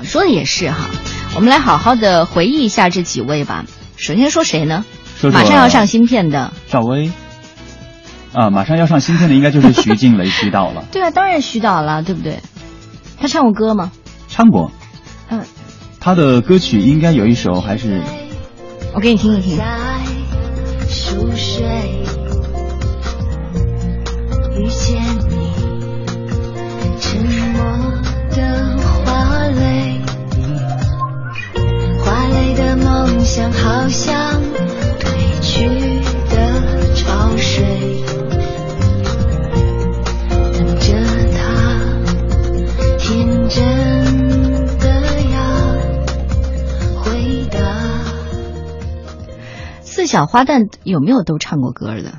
[0.03, 0.89] 说的也是哈，
[1.35, 3.65] 我们来好好的回忆一下这几位吧。
[3.97, 4.85] 首先说谁呢？
[5.33, 7.11] 马上要上新片的赵薇。
[8.33, 10.83] 啊，马上要上新片的应该就是徐静蕾、徐导了。
[10.91, 12.39] 对啊，当然徐导了，对不对？
[13.17, 13.91] 他唱过歌吗？
[14.27, 14.71] 唱过。
[15.29, 15.41] 嗯。
[15.99, 18.01] 他的歌曲应该有一首还是。
[18.95, 19.61] 我给你听一听。
[20.87, 21.65] 熟睡，
[24.55, 25.51] 遇见你，
[27.01, 27.61] 沉默
[28.31, 29.99] 的花蕾，
[31.99, 34.41] 花蕾的梦想好像
[35.01, 35.67] 褪去
[36.29, 38.01] 的潮水，
[40.29, 40.93] 等着
[41.33, 41.37] 它
[42.97, 44.24] 天真
[50.05, 52.13] 四小花旦有没有都唱过歌的？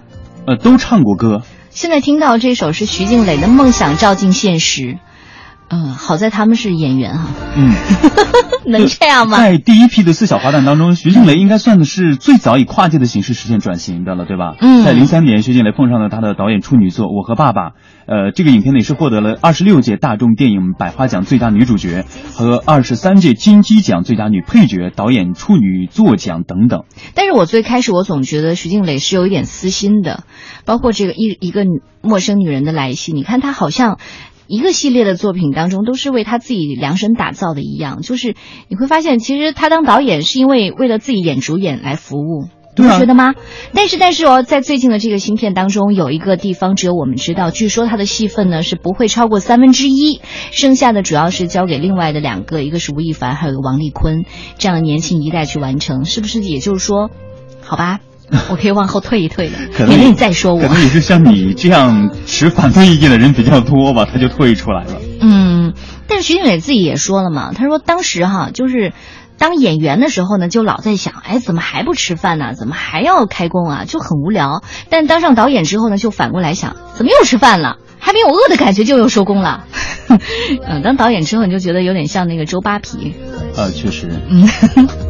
[0.45, 1.43] 呃，都唱过歌。
[1.71, 4.83] 现在听到这首是徐静蕾的《梦想照进现实》。
[5.69, 7.27] 嗯，好在他们是演员哈。
[7.57, 7.75] 嗯，
[8.71, 9.39] 能这样吗？
[9.39, 14.55] 在第一批的四小花旦当中，徐静蕾应该算的是最早以跨界的形式实现转型的了，对吧？
[14.61, 14.85] 嗯。
[14.85, 17.71] 在零三年，徐静蕾碰上了她的导演处女作《我和爸爸》，
[18.07, 26.85] 呃，这个影片呢也是获得了二十六届大众电影百花奖最佳女主角和二十三届金鸡奖最佳女配角、导演处女作奖等等。
[27.15, 30.23] 但是我最开始我总觉得徐静蕾是有一点私心的，
[30.65, 31.65] 包括这个一一个
[32.03, 33.99] 陌生女人的来信，你看她好像。
[34.49, 38.35] 一个系列的作品当中，都是为他自己量身打造的一样，就是
[38.69, 43.35] 你会发现，其实他当导演是因为为了自己演主演来服务，你不觉得吗？
[43.73, 50.21] 但是但是哦，在最近的这个新片当中，有一个地方只有我们知道，据说他的戏份呢是不会超过三分之一，
[50.53, 54.25] 剩下的主要是交给另外的两个，一个是吴亦凡，还有一个王丽坤
[54.59, 56.41] 这样的年轻一代去完成，是不是？
[56.41, 57.11] 也就是说，
[57.63, 58.01] 好吧。
[58.51, 60.61] 我可以往后退一退的，免得你再说我。
[60.61, 65.01] 可能也是像你这样持反对意见的人比较多吧，他就退出来了。
[65.21, 65.75] 嗯，
[66.09, 68.93] 但是徐静蕾自己也说了嘛，他说当时哈就是
[69.39, 72.55] 当演员的时候呢，就老在想，哎，怎么还不吃饭呢？
[72.55, 73.85] 怎么还要开工啊？
[73.87, 74.63] 就很无聊。
[74.91, 77.77] 但当上导演之后呢，就反过来想，怎么又吃饭了？
[77.99, 79.65] 还没有饿的感觉就又收工了。
[80.67, 83.15] 嗯， 当导演之后你就觉得有点像那个周扒皮。
[83.57, 84.09] 呃，确实。
[84.29, 84.49] 嗯，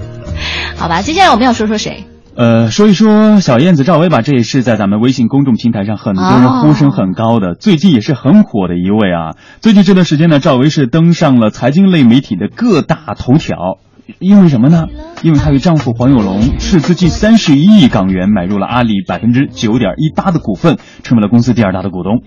[0.77, 2.07] 好吧，接下来我们要说说谁？
[2.37, 9.37] 呃，说一说小燕子赵薇吧，这也是在咱们微信公众平台上很多人呼声很高的，哦、最近也是很火的一位啊。
[9.63, 13.79] 最近这段时间呢，赵薇是登上了财经类媒体的各大头条，
[14.19, 14.85] 因为什么呢？
[15.23, 22.21] 因为她与丈夫黄有龙斥资近三十一亿港元买入了阿里百分之九点一八的股份，成为了公司第二大的股东。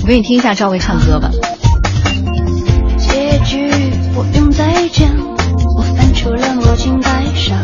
[0.00, 1.30] 我给你听一下赵薇唱歌吧。
[2.96, 3.68] 结局
[4.14, 5.10] 不用再见，
[5.76, 7.58] 我翻出了魔镜戴上。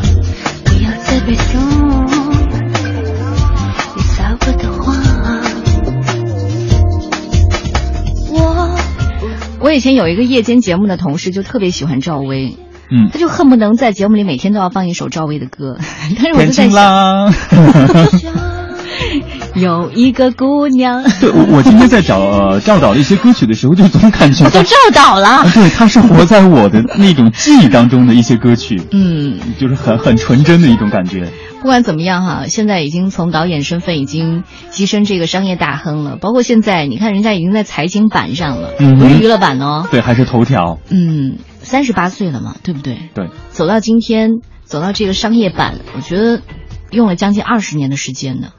[8.30, 8.78] 我
[9.60, 12.56] 我以前有一个夜间节目的同事，就特别喜欢赵薇，
[12.90, 15.76] 嗯，他就恨不能在节目里每天都要放一首赵薇的歌。
[16.16, 17.30] 但是我就在想，
[19.58, 21.02] 有一个姑娘。
[21.20, 25.44] 对，我我今天在找呃教导的一些歌曲的时候，就总感觉 我都赵导了。
[25.54, 31.30] 对，他是活在我的那种记忆当中的一些歌曲，嗯，就是很很纯真的一种感觉。
[31.60, 36.16] 不管怎么样哈，现在已经从导演身份已经跻身这个商业大亨了。
[36.16, 39.84] 包括现在，你看人家已经在财经版上了，嗯、不是娱乐版哦。
[39.90, 40.78] 对，还是头条。
[40.88, 43.10] 嗯，三十八岁了嘛，对不对？
[43.12, 43.28] 对。
[43.50, 46.42] 走到今天，走到这个商业版，我觉得
[46.92, 48.50] 用了将近二十年的时间呢。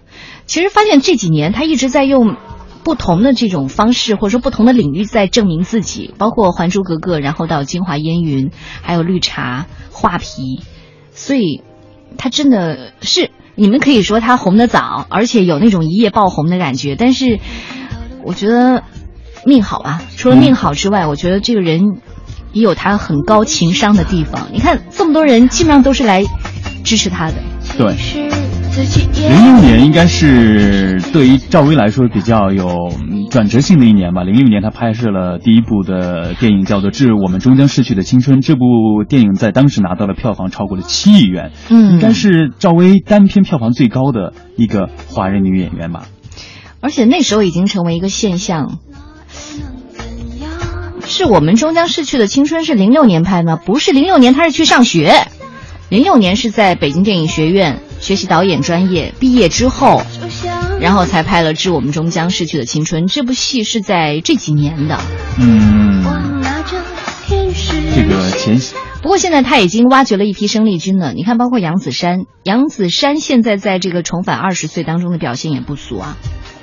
[0.50, 2.36] 其实发现这几年他一直在用
[2.84, 8.48] 不同的这种方式，或者说不同的领域在证明自己，包括《还珠格格》，然后到《京华烟云》，
[8.82, 10.26] 还有《绿茶》《画皮》，
[11.14, 11.62] 所以
[12.18, 16.96] 他真的是你们可以说他红得早，而且有那种一夜爆红的感觉。
[16.96, 17.40] 但是
[18.24, 18.82] 我觉得
[19.46, 22.02] 命好吧，除了命好之外，嗯、我觉得这个人
[22.54, 24.48] 也有他很高情商的地方。
[24.52, 26.26] 你看这么多人基本上都是来
[26.84, 27.36] 支持他的，
[27.78, 28.39] 对。
[28.80, 32.94] 零六年应该是对于赵薇来说比较有
[33.30, 34.24] 转折性的一年吧。
[34.24, 38.42] 零六年她拍摄了第一部的电影，叫做《致我们终将逝去的青春》。
[38.46, 38.62] 这部
[39.08, 46.08] 电影在当时拿到了票房超过了七亿元，嗯，应该是赵薇单片票房最高的一个华人女演员吧。
[46.80, 48.80] 而且那时候已经成为一个现象。
[51.06, 53.58] 是我们终将逝去的青春是零六年拍吗？
[53.58, 55.12] 不是零六年，她是去上学。
[55.90, 60.02] 零六年是在北京电影学院学习导演专业，毕业之后，
[60.80, 63.08] 然后才拍了《致我们终将逝去的青春》。
[63.14, 65.00] 这部戏是在这几年的。
[65.38, 66.04] 嗯，
[67.28, 68.60] 这个前
[69.02, 71.14] 不过现在他已经挖掘了一批生力军了。
[71.14, 76.18] 你看，包括杨子姗，杨子姗现在在这个重返二十岁当中的表现也不俗啊。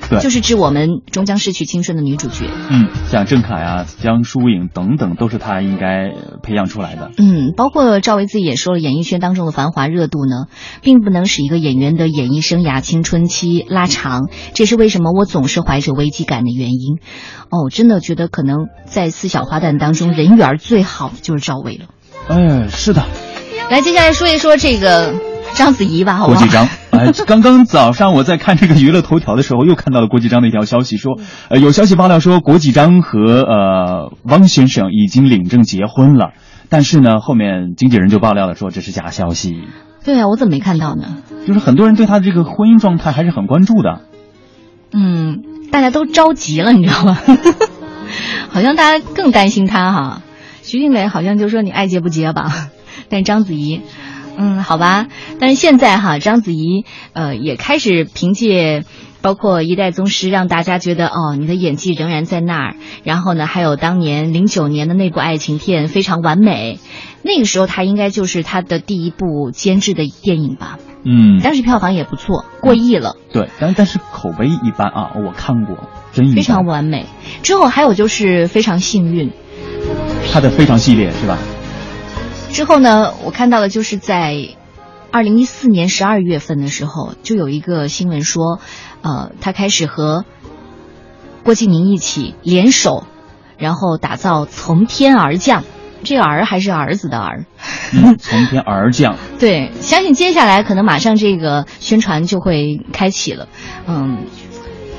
[0.09, 2.47] 对，就是致我们终将逝去青春的女主角。
[2.71, 7.11] 嗯，像郑恺啊、江疏影等等，都是她应该培养出来的。
[7.19, 10.47] 嗯，包括赵薇自己也说了，演艺圈当中的繁华热度呢，
[10.83, 14.29] 并不能使一个演员的演艺生涯青春期拉长。
[14.55, 16.99] 这是为什么我总是怀着危机感的原因。
[17.51, 21.87] 哦，真的觉得可能在四小花旦当中，人缘最好的就是赵薇了。
[22.29, 23.05] 哎，是的。
[23.71, 25.15] 来，接下来说一说这个
[25.55, 26.35] 章子怡吧，好吧？
[26.35, 31.19] 郭继章， 哎，刚刚早上我在看这个娱乐头条的时候，又看到了郭继章的一条消息，说，
[31.49, 36.33] 呃，有消息爆料说郭继章和呃汪先生已经领证结婚了，
[36.69, 39.63] 但是呢，后面经纪人就爆料了，说这是假消息。
[40.05, 41.17] 对啊，我怎么没看到呢？
[41.47, 44.03] 就是很多人对他的这个婚姻状态还是很关注的。
[44.93, 45.43] 嗯，
[45.73, 47.19] 大家都着急了，你知道吗？
[48.51, 50.23] 好像大家更担心他哈。
[50.63, 52.69] 徐静蕾好像就说你爱结不结吧，
[53.09, 53.83] 但章子怡，
[54.37, 55.07] 嗯，好吧。
[55.41, 58.85] 但是现在哈，章子怡呃也开始凭借
[59.23, 62.77] 包括《一代宗师》让大家觉得哦，你的演技仍然在那儿。
[63.03, 66.79] 然后呢，还有当年零九年的那部爱情片非常完美，
[67.23, 70.79] 那个时候他应该就是他的第一部监制的电影吧。
[71.09, 73.17] 嗯，当时票房也不错，过亿了。
[73.33, 75.77] 对，但但是口碑一般啊，我看过，
[76.13, 76.33] 真。
[76.33, 77.07] 非常完美。
[77.43, 79.31] 之后还有就是非常幸运。
[80.33, 81.39] 他的非常系列是吧？
[82.53, 84.57] 之后呢，我看到了，就是在
[85.11, 88.61] 二零一四年十二月份的时候，就有一个新闻说，
[89.03, 90.25] 呃，他开始和
[91.43, 93.07] 郭敬明一起联手，
[93.59, 95.63] 然后打造《从天而降》，
[96.03, 97.45] 这个儿还是儿子的儿。
[97.93, 99.17] 嗯，从天而降。
[99.39, 103.49] 对，相信接下来可能马上这个宣传就会开启了。
[103.87, 104.27] 嗯，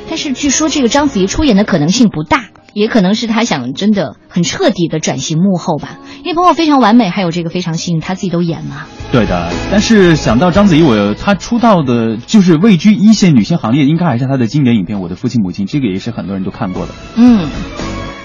[0.10, 2.46] 但是据说这个章子怡出演的可能性不大。
[2.74, 8.86] 也可能是他想真的很彻底的转型幕后吧，因为包括非常完美，还有这个非常幸运，他自己都演嘛。
[9.12, 16.94] 对的，但是想到章子怡，我她出道的就是位居一线女星行列，应该还是她的经典影片《我的父亲母亲》，这个也是很多人都看过的。
[17.16, 17.48] 嗯，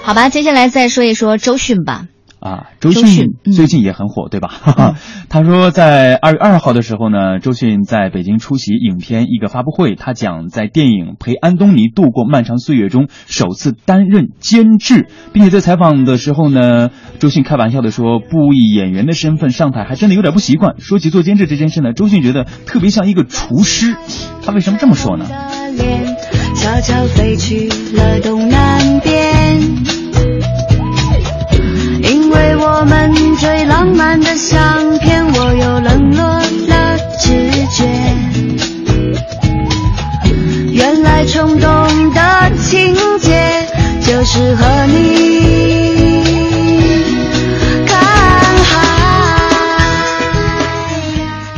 [0.03, 2.07] 好吧，接下来再说一说周迅吧。
[2.43, 4.51] 啊，周迅最近也很火，对吧？
[4.77, 4.95] 嗯、
[5.31, 16.89] 他说，在二月二号的时候呢，周迅在北京出席影片一个发布会，他讲在电影《陪安东尼度过漫长岁月》中首次担任监制，并且在采访的时候呢，
[17.19, 20.81] 周迅开玩笑的说，不以演员的身份上台还真的有点不习惯。
[20.81, 23.95] 说起做监制这件事呢，周迅觉得特别像一个厨师。
[24.45, 25.25] 他为什么这么说呢？
[26.55, 30.02] 悄悄飞去了东南边。
[32.83, 36.21] 我们最浪漫的相片，我又冷落
[36.67, 37.87] 了直觉。
[40.69, 41.69] 原来冲动
[42.13, 43.41] 的情节
[44.01, 46.25] 就是和你
[47.87, 47.97] 看
[48.65, 48.75] 海。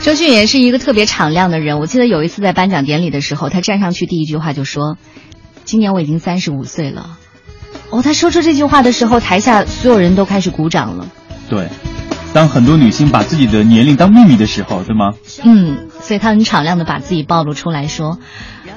[0.04, 1.80] 周迅也是一个特别敞亮的人。
[1.80, 5.00] 我记得有一次在颁奖典礼的时候，他站上去第一句话就说
[5.66, 7.18] ：“今年我已经三十五岁了。”
[7.96, 11.08] 哦，他说出这句话的时候，台下所有人都开始鼓掌了。
[11.48, 11.70] 对，
[12.34, 15.14] 当很多女星把自己的年龄当秘密的时候，对吗？
[15.46, 18.20] 嗯，所以他很敞亮的把自己暴露出来说，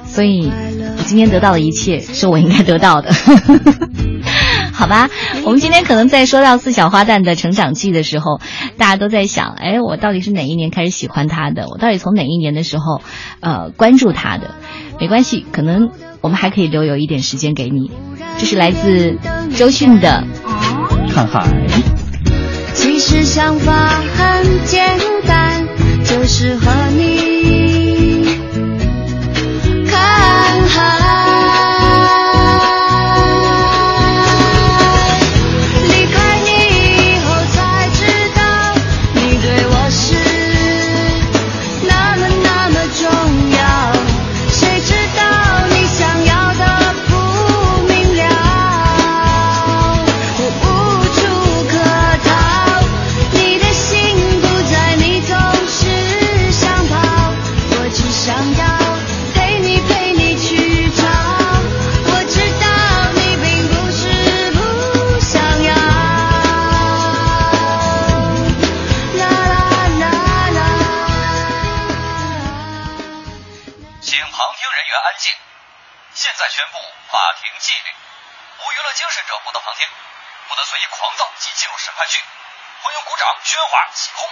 [0.05, 0.53] 所以
[0.99, 3.11] 我今天得到的一切是我应该得到的。
[4.73, 5.11] 好吧，
[5.45, 8.41] 我们今天可能在说到四小花旦的成长记的时候，
[8.77, 11.67] 大家都在想，哎，我到底是哪一年开始喜欢他的？
[11.69, 13.01] 我到底从哪一年的时候，
[13.41, 14.55] 呃，关注他的？
[15.01, 15.91] 没关系，可能
[16.21, 17.91] 我们还可以留有一点时间给你。
[18.39, 19.17] 这是来自
[19.57, 20.25] 周迅的
[21.13, 21.41] 《看海》。
[22.75, 25.67] 其实想法很简单，
[26.05, 28.25] 就是和你
[29.87, 30.98] 看海。
[77.29, 77.93] 法庭纪律：
[78.57, 79.85] 无娱乐精神者不得旁听，
[80.49, 82.25] 不得随意狂躁及进入审判区。
[82.81, 84.25] 欢迎鼓掌、喧哗、起哄。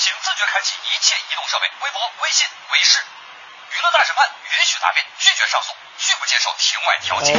[0.00, 3.04] 请自觉开启一切移动设备，微博、微信、微视。
[3.04, 7.36] 娱乐大审判允许答辩，拒绝上诉，拒不接受庭外调解。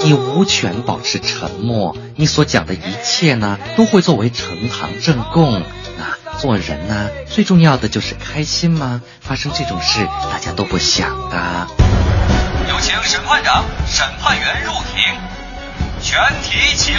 [0.00, 5.60] 你无权保持沉默，你所讲的一切呢，都会作为呈堂证供。
[6.00, 9.02] 啊，做人呢，最重要的就是开心吗？
[9.20, 11.68] 发生这种事，大家都不想的。
[12.68, 15.02] 有请审判长、审判员入庭，
[16.02, 16.98] 全体起立。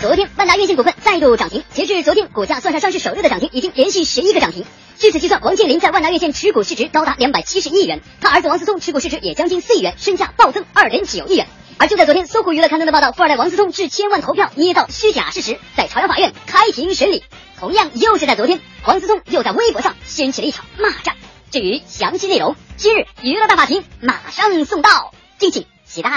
[0.00, 1.62] 昨天，万达院线股份再度涨停。
[1.74, 4.64] 截至昨天，股价算上上市首日的涨停，已经连续十一个涨停。
[4.98, 11.46] 据此计算，王健林在万达院线持股市值高达两百七十亿元，他儿子王思聪持股市值也将近四亿元，身价暴增二点九亿元。
[11.78, 17.22] 而就在昨天，搜狐娱乐刊登的报道，富二代王思聪致千万投票捏造虚假事实，在朝阳法院开庭审理。
[17.58, 21.16] 同样，又是在昨天，王思聪又在微博上掀起了一场骂战。
[21.50, 26.10] 至于详细内容，今日娱乐大法庭马上送到，敬请期待。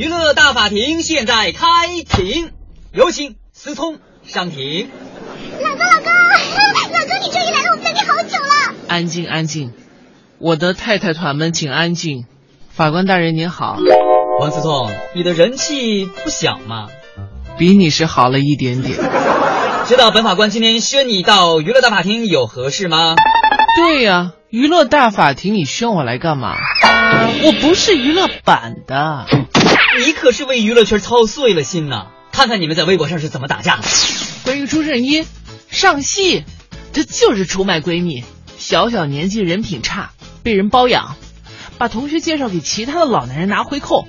[0.00, 1.66] 娱乐大法庭现在开
[2.08, 2.52] 庭，
[2.90, 4.88] 有请思聪上庭。
[5.60, 8.74] 老公，老公，老公，你终于来了，我们等你好久了。
[8.88, 9.74] 安静，安静，
[10.38, 12.24] 我的太太团们请安静。
[12.70, 13.76] 法官大人您好，
[14.40, 16.86] 王思聪，你的人气不小嘛，
[17.58, 18.96] 比你是好了一点点。
[19.84, 23.16] 知道本法官今天宣你到娱乐大法庭有何事吗？
[23.76, 26.56] 对呀、娱乐大法庭你宣我来干嘛？
[27.44, 29.26] 我不是娱乐版的。
[29.98, 32.06] 你可是为娱乐圈操碎了心呐！
[32.30, 33.82] 看看你们在微博上是怎么打架的。
[34.44, 35.24] 关于朱圣衣、
[35.68, 36.44] 上戏，
[36.92, 38.24] 这就是出卖闺蜜。
[38.56, 40.12] 小小年纪人品差，
[40.42, 41.16] 被人包养，
[41.76, 44.06] 把同学介绍给其他的老男人拿回扣，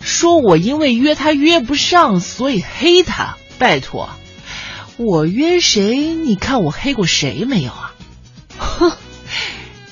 [0.00, 3.36] 说我因为约他约不上，所以黑他。
[3.58, 4.08] 拜托，
[4.98, 5.96] 我约谁？
[6.14, 7.94] 你看我黑过谁没有啊？
[8.56, 8.92] 哼。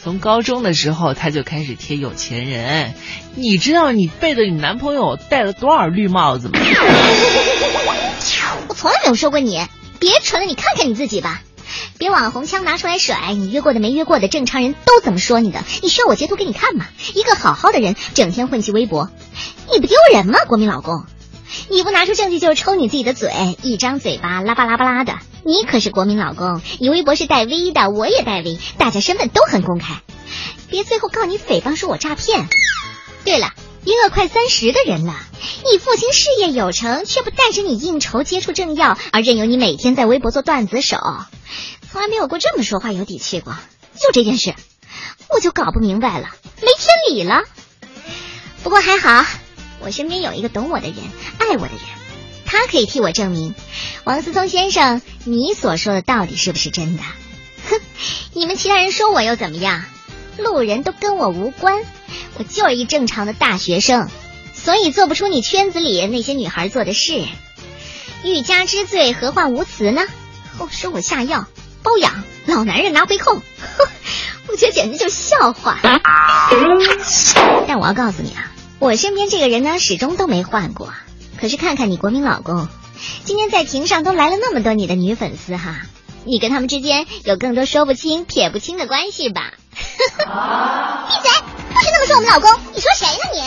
[0.06, 2.94] 从高中的时候，他就开始贴有钱人。
[3.34, 6.60] 你知道你背着你男朋友戴了多少绿帽子吗？
[8.68, 9.60] 我从来没有说过你，
[9.98, 11.42] 别蠢了，你看看你自己吧。
[11.98, 15.64] 别网红腔拿出来甩，你约过的没约过的，正常人都怎么说你的？
[15.82, 16.86] 你需要我截图给你看吗？
[17.14, 19.10] 一个好好的人，整天混迹微博，
[19.74, 20.38] 你不丢人吗？
[20.46, 21.04] 国民老公，
[21.68, 25.18] 你不拿出证据就是抽你自己的嘴，一张嘴巴拉巴拉巴拉的。
[25.44, 30.02] 你可是国民老公，你微博是带 V 的，我也带 V，大家身份都很公开，
[30.68, 32.48] 别最后告你诽谤说我诈骗。
[33.24, 33.52] 对了。
[33.84, 35.14] 一个快三十的人了，
[35.70, 40.96] 你父亲事业有成，却不带着你应酬接触政要，而任由你每天在微博做段子手，
[41.92, 43.56] 从来没有过这么说话有底气过。
[43.94, 44.56] 就这件事，
[45.28, 46.30] 我就搞不明白了，
[46.62, 47.44] 没天理了。
[48.64, 49.24] 不过还好，
[49.80, 50.96] 我身边有一个懂我的人，
[51.38, 51.80] 爱我的人，
[52.44, 53.54] 他可以替我证明，
[54.04, 57.02] 王思聪先生，你所说的到底是不是真的？
[57.68, 57.80] 哼，
[58.34, 59.84] 你们其他人说我又怎么样？
[60.38, 61.82] 路人都跟我无关。
[62.38, 64.10] 我就是一正常的大学生，
[64.52, 67.24] 所以做不出你圈子里那些女孩做的事。
[68.22, 70.02] 欲加之罪，何患无辞呢？
[70.58, 71.46] 后说我下药、
[71.82, 73.32] 包养老男人拿回扣，
[74.48, 75.78] 我觉得简直就是笑话。
[77.66, 80.92] 但我要告诉你啊，我身边这个人呢，始终都没换过。
[81.40, 82.68] 可是看看你国民老公，
[83.24, 85.82] 今天在庭上都来了那么多你的女粉丝哈，
[86.24, 89.52] 你跟他们之间有更多说不清、撇不清的关系吧？
[89.74, 89.82] 闭
[90.24, 91.30] 嘴！
[91.74, 92.50] 不许那么说我们老公！
[92.74, 93.40] 你说谁呢你？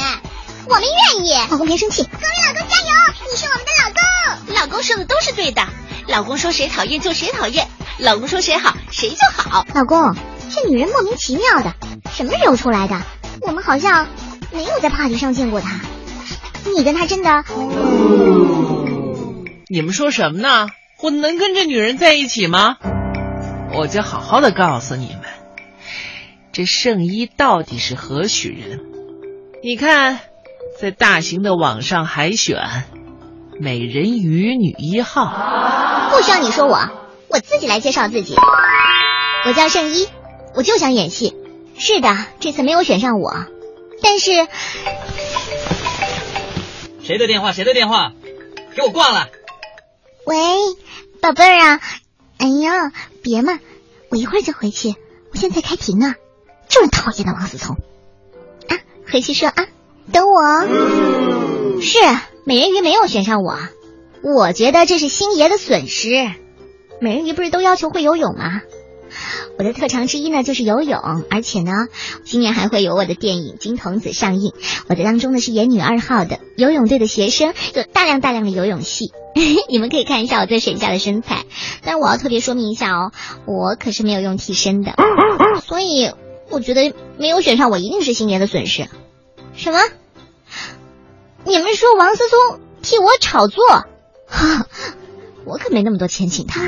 [0.68, 1.34] 我们愿意。
[1.50, 2.92] 老公别生气，国民老公加油！
[3.32, 4.56] 你是我们的老公。
[4.56, 5.68] 老公说的都是对的，
[6.08, 7.68] 老公说谁讨厌就谁讨厌，
[7.98, 9.66] 老公说谁好谁就好。
[9.74, 10.16] 老公，
[10.54, 11.74] 这女人莫名其妙的，
[12.14, 13.02] 什么时候出来的？
[13.42, 14.08] 我们好像
[14.52, 15.80] 没有在 party 上见过他。
[16.76, 17.44] 你跟他真的？
[19.68, 20.68] 你们说什么呢？
[21.02, 22.78] 我能跟这女人在一起吗？
[23.74, 25.22] 我就好好的告诉你们。
[26.52, 28.80] 这圣衣到底是何许人？
[29.64, 30.20] 你看，
[30.82, 32.58] 在大型的网上海选
[33.60, 36.78] 美人鱼女一号，不需要你说我，
[37.30, 38.36] 我自己来介绍自己。
[39.46, 40.08] 我叫圣衣，
[40.56, 41.36] 我就想演戏。
[41.78, 43.32] 是的，这次没有选上我，
[44.02, 44.32] 但是
[47.02, 47.52] 谁的电话？
[47.52, 48.14] 谁的电话？
[48.76, 49.30] 给我挂了！
[50.26, 50.38] 喂，
[51.22, 51.82] 宝贝儿啊，
[52.38, 52.92] 哎呀，
[53.22, 53.60] 别嘛，
[54.10, 54.96] 我一会儿就回去，
[55.32, 56.16] 我现在开庭呢。
[56.68, 57.78] 这么讨厌的王思聪，
[58.68, 58.78] 啊，
[59.12, 59.66] 回去说啊，
[60.12, 61.82] 等我。
[61.82, 61.98] 是
[62.46, 63.58] 美人鱼没有选上我，
[64.22, 66.10] 我觉得这是星爷的损失。
[67.02, 68.62] 美人鱼不是都要求会游泳吗？
[69.58, 71.00] 我的特长之一呢就是游泳，
[71.30, 71.88] 而且呢，
[72.24, 74.54] 今年还会有我的电影《金童子》上映。
[74.88, 79.12] 我在当中呢是演女二号的游泳队的学生，有大量大量的游泳戏。
[79.70, 81.46] 你们可以看一下我在水下的身材，
[81.84, 83.12] 但是我要特别说明一下哦，
[83.46, 84.94] 我可是没有用替身的，
[85.66, 86.12] 所以
[86.50, 88.88] 我觉得没有选上我一定是新年的损失。
[89.56, 89.80] 什么？
[91.46, 93.64] 你们说王思聪替我炒作？
[94.28, 94.68] 哈，
[95.46, 96.62] 我可没那么多钱请他。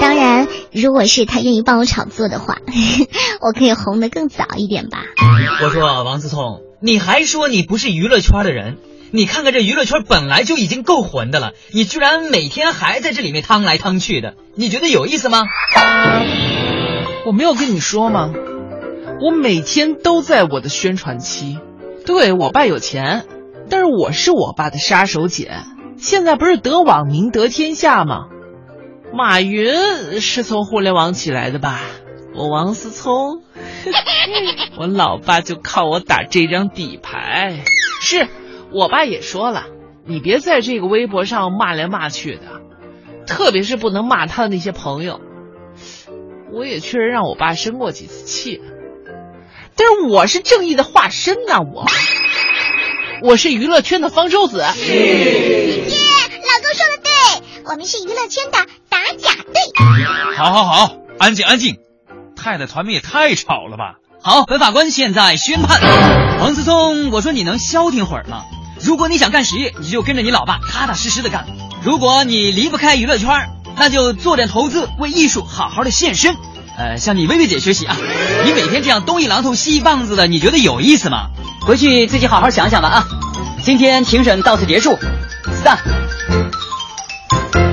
[0.00, 2.58] 当然，如果是他愿意帮我炒作的话，
[3.40, 5.04] 我可以红得更早一点吧。
[5.62, 8.78] 我说王思聪，你还说你不是娱乐圈的人？
[9.12, 15.42] 你看看这娱乐圈本来就已经够混的了，你居然每天还在这里面趟来趟去的，你觉得有意思吗？
[17.26, 18.30] 我没有跟你说吗？
[19.20, 21.58] 我每天都在我的宣传期。
[22.06, 23.26] 对我爸有钱，
[23.68, 25.48] 但是我是我爸的杀手锏。
[25.98, 28.28] 现在不是得网名得天下吗？
[29.12, 31.80] 马云是从互联网起来的吧？
[32.34, 33.42] 我王思聪，
[34.78, 37.64] 我老爸就靠我打这张底牌。
[38.00, 38.28] 是
[38.72, 39.66] 我爸也说了，
[40.06, 42.62] 你别在这个微博上骂来骂去的，
[43.26, 45.20] 特别是不能骂他的那些朋友。
[46.52, 48.60] 我也确实让我爸生过几次气，
[49.76, 51.84] 但是我是正义的化身呐、我
[53.22, 54.58] 我是娱乐圈的方舟子。
[54.58, 54.70] 耶，老
[56.62, 57.09] 公说的对，
[57.70, 58.58] 我们是娱乐圈的
[58.88, 60.36] 打假队。
[60.36, 61.76] 好好好，安静安静，
[62.34, 63.94] 太太团们也太吵了吧？
[64.20, 65.80] 好，本法官现在宣判，
[66.40, 68.42] 王思聪，我说你能消停会儿吗？
[68.80, 71.44] 如果你想干实业，你就跟着你老爸踏踏实实的干；
[71.84, 73.28] 如果你离不开娱乐圈，
[73.76, 76.34] 那就做点投资，为艺术好好的献身。
[76.76, 77.96] 呃，向你薇薇姐学习啊！
[78.44, 81.28] 你每天这样东一榔头西一棒子的，你觉得有意思吗？
[81.64, 83.06] 回去自己好好想想吧啊！
[83.62, 84.98] 今天庭审到此结束，
[85.62, 85.78] 散。
[87.32, 87.69] 美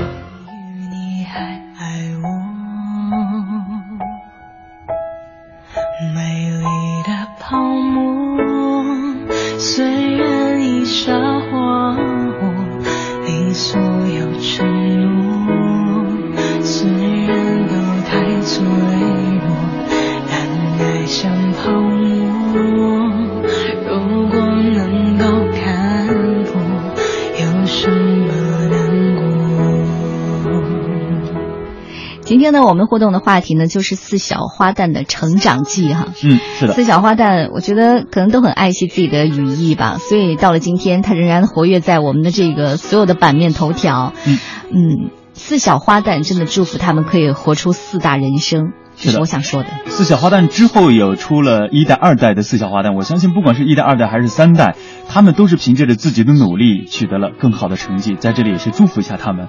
[32.50, 36.06] 天呢，我们互动的话题呢，就是四小花旦的成长记哈。
[36.24, 36.72] 嗯，是的。
[36.72, 44.14] 四小花旦，我觉得可能都很爱惜自己的羽翼吧，所以到了今天，他仍然活跃在我们的这个所有的版面头条。
[44.26, 44.38] 嗯
[44.70, 49.68] 嗯，四小花旦真的祝福他们可以活出四大人生，这是我想说的。
[49.86, 54.76] 四小花旦之后有出了一代、二代的四小花旦，我相信不管是一代、二代还是三代，
[55.08, 59.48] 他们都是凭借着自己的努力取得了更好的成绩，在这里也是祝福一下他们。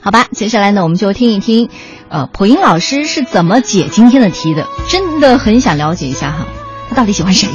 [0.00, 1.68] 好吧，接下来呢，我们就听一听，
[2.08, 6.46] 呃，蒲英老师是怎么解今天的题的，真的很想了解一下哈，
[6.88, 7.48] 他到底喜欢谁？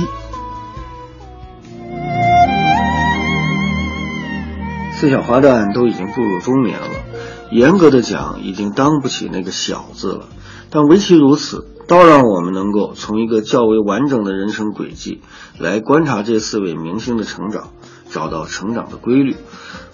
[4.91, 6.87] 四小花旦都已经步入中年了，
[7.51, 10.27] 严格的讲，已经当不起那个小字了。
[10.69, 15.21] 但唯其如此，倒让我们能够从一个较为完整的人生轨迹
[15.59, 17.69] 来观察这四位明星的成长，
[18.09, 19.35] 找到成长的规律。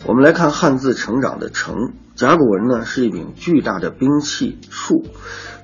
[0.05, 1.75] 我们来看汉字“成长”的“成”，
[2.19, 5.05] 甲骨文呢是一柄巨大的兵器术，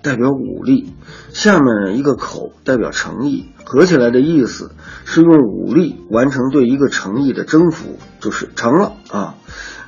[0.02, 0.94] 代表武力。
[1.34, 4.72] 下面一个口代表诚意，合起来的意思
[5.04, 9.36] 是用武力完成对一个诚意的征服，就是成了啊。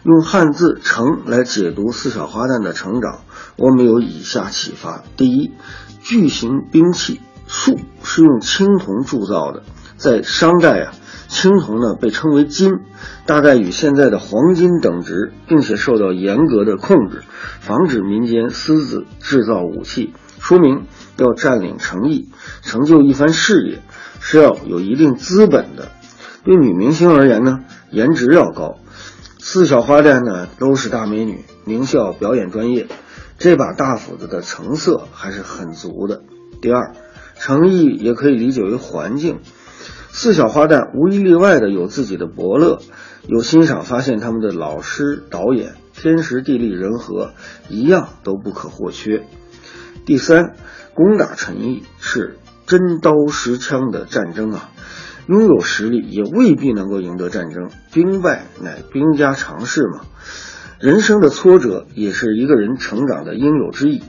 [0.04, 3.22] 用汉字“成”来解读四小花旦的成长，
[3.56, 5.54] 我们有以下启发：第一，
[6.02, 9.64] 巨型兵器术是用青铜铸造的，
[9.96, 10.92] 在商代啊，
[11.28, 12.72] 青铜呢被称为金，
[13.26, 17.24] 大概与现在的黄金等值，并且受到严格的控制，
[17.60, 20.14] 防止民间私自制造武器。
[20.40, 20.86] 说明
[21.18, 22.30] 要占领城邑，
[22.62, 23.82] 成就一番事业，
[24.20, 25.90] 是要有一定资本的。
[26.44, 27.60] 对女明星而言呢，
[27.92, 28.76] 颜值要高。
[29.40, 32.88] 四小花旦呢都是大美女，名校表演专业，
[33.38, 36.22] 这把大斧子的成色还是很足的。
[36.62, 36.94] 第二，
[37.36, 39.40] 诚意也可以理解为环境。
[40.20, 42.80] 四小花旦无一例外的有自己的伯乐，
[43.28, 47.34] 有欣赏发现他们的老师导演，天时地利人和
[47.70, 49.28] 一样都不可或缺。
[50.08, 50.56] 第三，
[50.96, 54.72] 攻打陈毅是真刀实枪的战争啊，
[55.28, 60.02] 拥有实力也未必能够赢得战争，兵败乃兵家常事嘛。
[60.80, 64.02] 人生的挫折也是一个人成长的应有之义。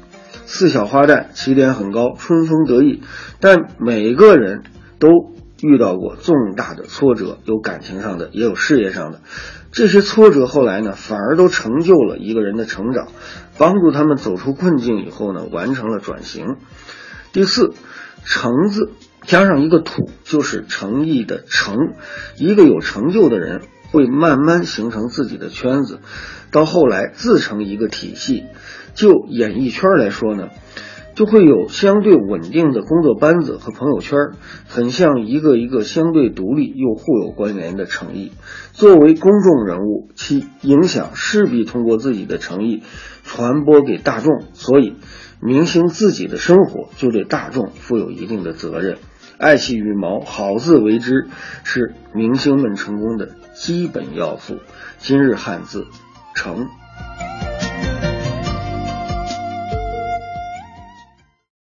[0.47, 3.03] 四小花旦起点很高，春风得意，
[3.41, 4.63] 但每个人
[4.99, 5.09] 都
[5.63, 9.21] 遇到过重大的挫折，有感情上的，也有事业上的。
[9.73, 13.09] 这些挫折后来呢，反而都成就了一个人的成长，
[13.59, 16.57] 帮助他们走出困境以后呢，完成了转型。
[17.33, 17.73] 第四，
[18.25, 18.93] 成字
[19.27, 21.77] 加上一个土，就是诚意的诚。
[22.37, 25.99] 一个有成就的人，会慢慢形成自己的圈子，
[26.51, 28.45] 到后来自成一个体系。
[28.95, 30.49] 就演艺圈来说呢，
[31.19, 34.17] 就会有相对稳定的工作班子和朋友圈，
[34.69, 38.31] 很像一个一个相对独立又互有关联的诚意。
[38.71, 42.85] 作为公众人物，其影响势必通过自己的诚意
[43.25, 44.95] 传播给大众，所以
[45.43, 48.99] 明星自己的生活就对大众负有一定的责任。
[49.39, 51.27] 爱惜羽毛，好自为之，
[51.65, 54.59] 是明星们成功的基本要素。
[54.99, 55.89] 今日汉字，
[56.37, 56.69] 诚。